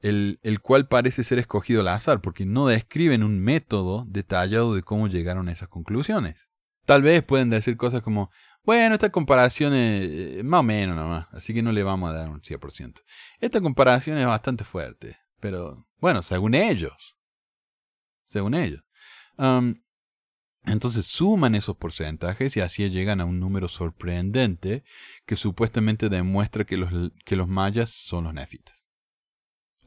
[0.00, 5.08] El, cual parece ser escogido al azar, porque no describen un método detallado de cómo
[5.08, 6.48] llegaron a esas conclusiones.
[6.84, 8.30] Tal vez pueden decir cosas como,
[8.62, 12.30] bueno, esta comparación es más o menos nomás, así que no le vamos a dar
[12.30, 13.02] un 100%.
[13.40, 15.18] Esta comparación es bastante fuerte.
[15.40, 17.16] Pero bueno, según ellos.
[18.24, 18.84] Según ellos.
[20.64, 24.84] entonces suman esos porcentajes y así llegan a un número sorprendente
[25.24, 28.77] que supuestamente demuestra que los, que los mayas son los nefitas.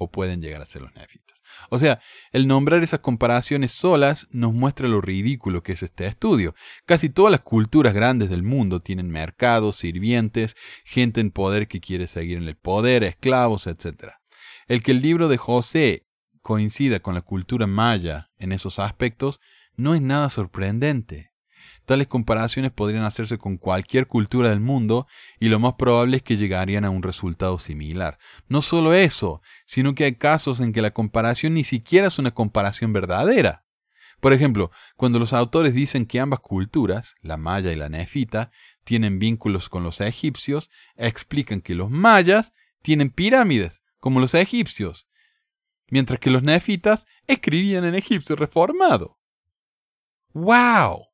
[0.04, 1.40] O pueden llegar a ser los nefitas.
[1.70, 2.00] O sea,
[2.32, 6.56] el nombrar esas comparaciones solas nos muestra lo ridículo que es este estudio.
[6.88, 10.56] Casi todas las culturas grandes del mundo tienen mercados, sirvientes,
[10.86, 14.14] gente en poder que quiere seguir en el poder, esclavos, etc.
[14.68, 16.08] El que el libro de José
[16.42, 19.40] coincida con la cultura maya en esos aspectos
[19.76, 21.31] no es nada sorprendente.
[21.86, 25.08] Tales comparaciones podrían hacerse con cualquier cultura del mundo
[25.40, 28.18] y lo más probable es que llegarían a un resultado similar.
[28.48, 32.32] No solo eso, sino que hay casos en que la comparación ni siquiera es una
[32.32, 33.66] comparación verdadera.
[34.20, 38.52] Por ejemplo, cuando los autores dicen que ambas culturas, la maya y la nefita,
[38.84, 42.54] tienen vínculos con los egipcios, explican que los mayas
[42.84, 45.08] tienen pirámides, como los egipcios,
[45.90, 49.20] mientras que los nefitas escribían en egipcio reformado.
[50.34, 51.11] ¡Wow!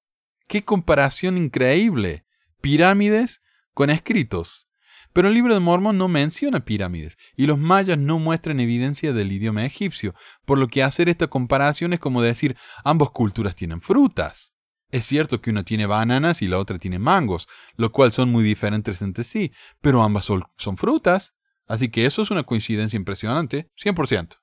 [0.48, 2.26] ¡Qué comparación increíble!
[2.62, 3.42] Pirámides
[3.74, 4.68] con escritos.
[5.12, 9.32] Pero el libro de Mormón no menciona pirámides, y los mayas no muestran evidencia del
[9.32, 10.14] idioma egipcio,
[10.46, 14.54] por lo que hacer esta comparación es como decir ambas culturas tienen frutas.
[14.90, 18.44] Es cierto que una tiene bananas y la otra tiene mangos, lo cual son muy
[18.44, 19.52] diferentes entre sí,
[19.82, 21.34] pero ambas son, son frutas.
[21.68, 24.38] Así que eso es una coincidencia impresionante, 100%.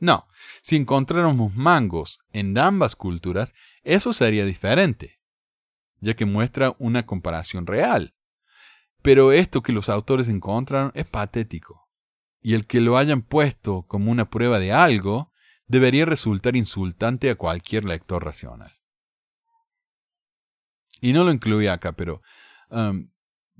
[0.00, 0.26] No,
[0.60, 3.54] si encontráramos mangos en ambas culturas,
[3.84, 5.20] eso sería diferente,
[6.00, 8.14] ya que muestra una comparación real.
[9.02, 11.88] Pero esto que los autores encontraron es patético,
[12.40, 15.32] y el que lo hayan puesto como una prueba de algo
[15.66, 18.72] debería resultar insultante a cualquier lector racional.
[21.00, 22.22] Y no lo incluye acá, pero,
[22.70, 23.10] um,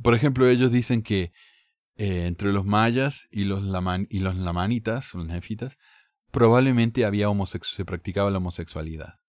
[0.03, 1.33] por ejemplo, ellos dicen que
[1.97, 3.63] eh, entre los mayas y los,
[4.09, 5.79] y los lamanitas, los nefitas,
[6.31, 7.29] probablemente había
[7.63, 9.21] se practicaba la homosexualidad.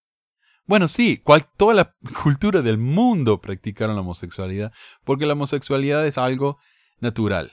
[0.65, 1.21] Bueno, sí,
[1.57, 4.73] toda la cultura del mundo practicaron la homosexualidad,
[5.03, 6.57] porque la homosexualidad es algo
[6.99, 7.51] natural.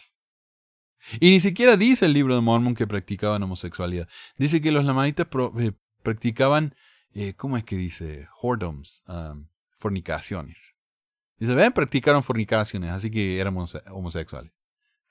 [1.20, 4.08] Y ni siquiera dice el libro de Mormon que practicaban homosexualidad.
[4.36, 5.26] Dice que los lamanitas
[5.58, 5.72] eh,
[6.02, 6.74] practicaban,
[7.12, 8.28] eh, ¿cómo es que dice?
[8.40, 9.48] Whoredoms, um,
[9.78, 10.74] fornicaciones.
[11.38, 14.52] Dice, ven, practicaron fornicaciones, así que éramos homosexuales.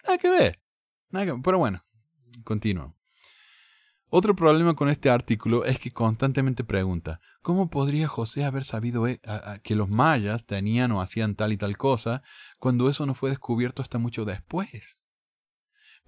[0.05, 0.61] Nada que ver.
[1.09, 1.41] Nada que.
[1.43, 1.83] Pero bueno,
[2.45, 2.95] continúo.
[4.13, 9.21] Otro problema con este artículo es que constantemente pregunta, ¿cómo podría José haber sabido eh,
[9.63, 12.21] que los mayas tenían o hacían tal y tal cosa
[12.59, 15.05] cuando eso no fue descubierto hasta mucho después?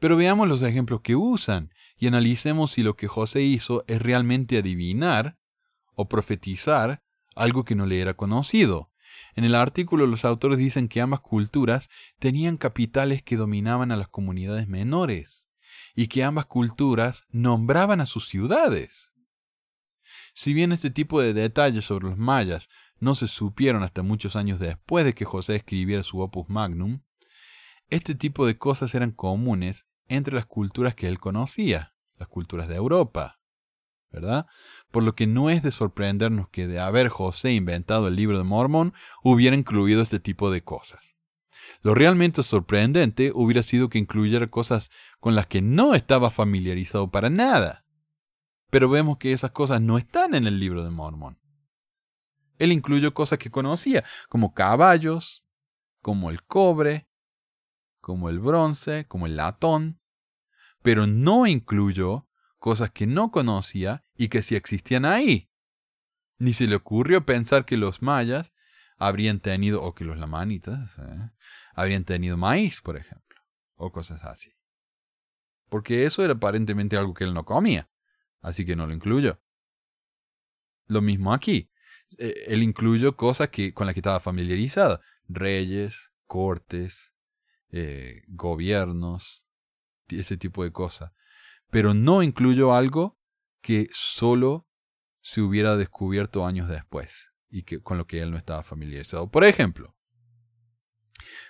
[0.02, 4.58] Pero veamos los ejemplos que usan y analicemos si lo que José hizo es realmente
[4.58, 5.38] adivinar
[5.94, 7.02] o profetizar
[7.38, 8.92] algo que no le era conocido.
[9.34, 11.90] En el artículo los autores dicen que ambas culturas
[12.20, 15.48] tenían capitales que dominaban a las comunidades menores
[15.96, 19.14] y que ambas culturas nombraban a sus ciudades.
[20.34, 22.70] Si bien este tipo de detalles sobre los mayas
[23.00, 27.02] no se supieron hasta muchos años después de que José escribiera su opus magnum,
[27.90, 32.76] este tipo de cosas eran comunes entre las culturas que él conocía, las culturas de
[32.76, 33.40] Europa,
[34.12, 34.48] ¿verdad?
[34.92, 38.44] Por lo que no es de sorprendernos que de haber José inventado el libro de
[38.44, 38.94] Mormón
[39.24, 41.16] hubiera incluido este tipo de cosas.
[41.82, 44.90] Lo realmente sorprendente hubiera sido que incluyera cosas
[45.24, 47.86] con las que no estaba familiarizado para nada.
[48.70, 51.40] Pero vemos que esas cosas no están en el libro de Mormón.
[52.58, 55.46] Él incluyó cosas que conocía, como caballos,
[56.02, 57.08] como el cobre,
[58.02, 60.02] como el bronce, como el latón,
[60.82, 62.28] pero no incluyó
[62.60, 65.50] cosas que no conocía y que sí existían ahí.
[66.38, 68.54] Ni se le ocurrió pensar que los mayas
[68.98, 71.32] habrían tenido, o que los lamanitas, ¿eh?
[71.76, 73.40] habrían tenido maíz, por ejemplo,
[73.76, 74.53] o cosas así.
[75.74, 77.90] Porque eso era aparentemente algo que él no comía,
[78.42, 79.42] así que no lo incluyó.
[80.86, 81.72] Lo mismo aquí.
[82.20, 85.02] E, él incluyó cosas que, con las que estaba familiarizado.
[85.28, 87.16] Reyes, cortes,
[87.72, 89.48] eh, gobiernos,
[90.10, 91.12] ese tipo de cosas.
[91.72, 93.18] Pero no incluyó algo
[93.62, 94.68] que solo
[95.22, 99.32] se hubiera descubierto años después y que, con lo que él no estaba familiarizado.
[99.32, 99.96] Por ejemplo,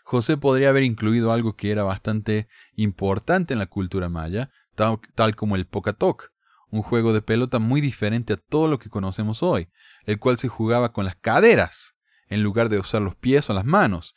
[0.03, 5.55] José podría haber incluido algo que era bastante importante en la cultura maya, tal, como
[5.55, 6.31] el Pocatoc,
[6.69, 9.69] un juego de pelota muy diferente a todo lo que conocemos hoy,
[10.05, 11.95] el cual se jugaba con las caderas,
[12.27, 14.15] en lugar de usar los pies o las manos,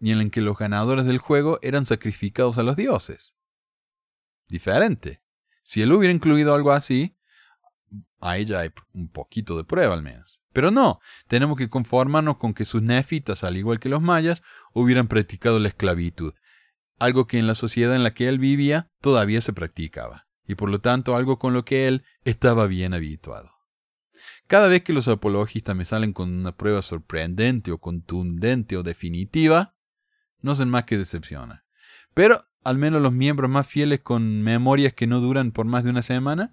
[0.00, 3.34] y en el que los ganadores del juego eran sacrificados a los dioses.
[4.48, 5.22] Diferente.
[5.62, 7.18] Si él hubiera incluido algo así,
[8.20, 10.37] ahí ya hay un poquito de prueba al menos.
[10.52, 14.42] Pero no, tenemos que conformarnos con que sus nefitas, al igual que los mayas,
[14.72, 16.34] hubieran practicado la esclavitud,
[16.98, 20.70] algo que en la sociedad en la que él vivía todavía se practicaba, y por
[20.70, 23.52] lo tanto algo con lo que él estaba bien habituado.
[24.46, 29.74] Cada vez que los apologistas me salen con una prueba sorprendente o contundente o definitiva,
[30.40, 31.64] no hacen más que decepcionar.
[32.14, 35.90] Pero al menos los miembros más fieles con memorias que no duran por más de
[35.90, 36.52] una semana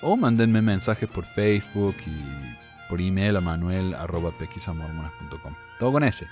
[0.00, 5.54] O mándenme mensajes por Facebook y por email a manuel.pequisamormonas.com.
[5.78, 6.28] Todo con ese.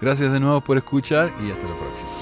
[0.00, 2.21] Gracias de nuevo por escuchar y hasta la próxima.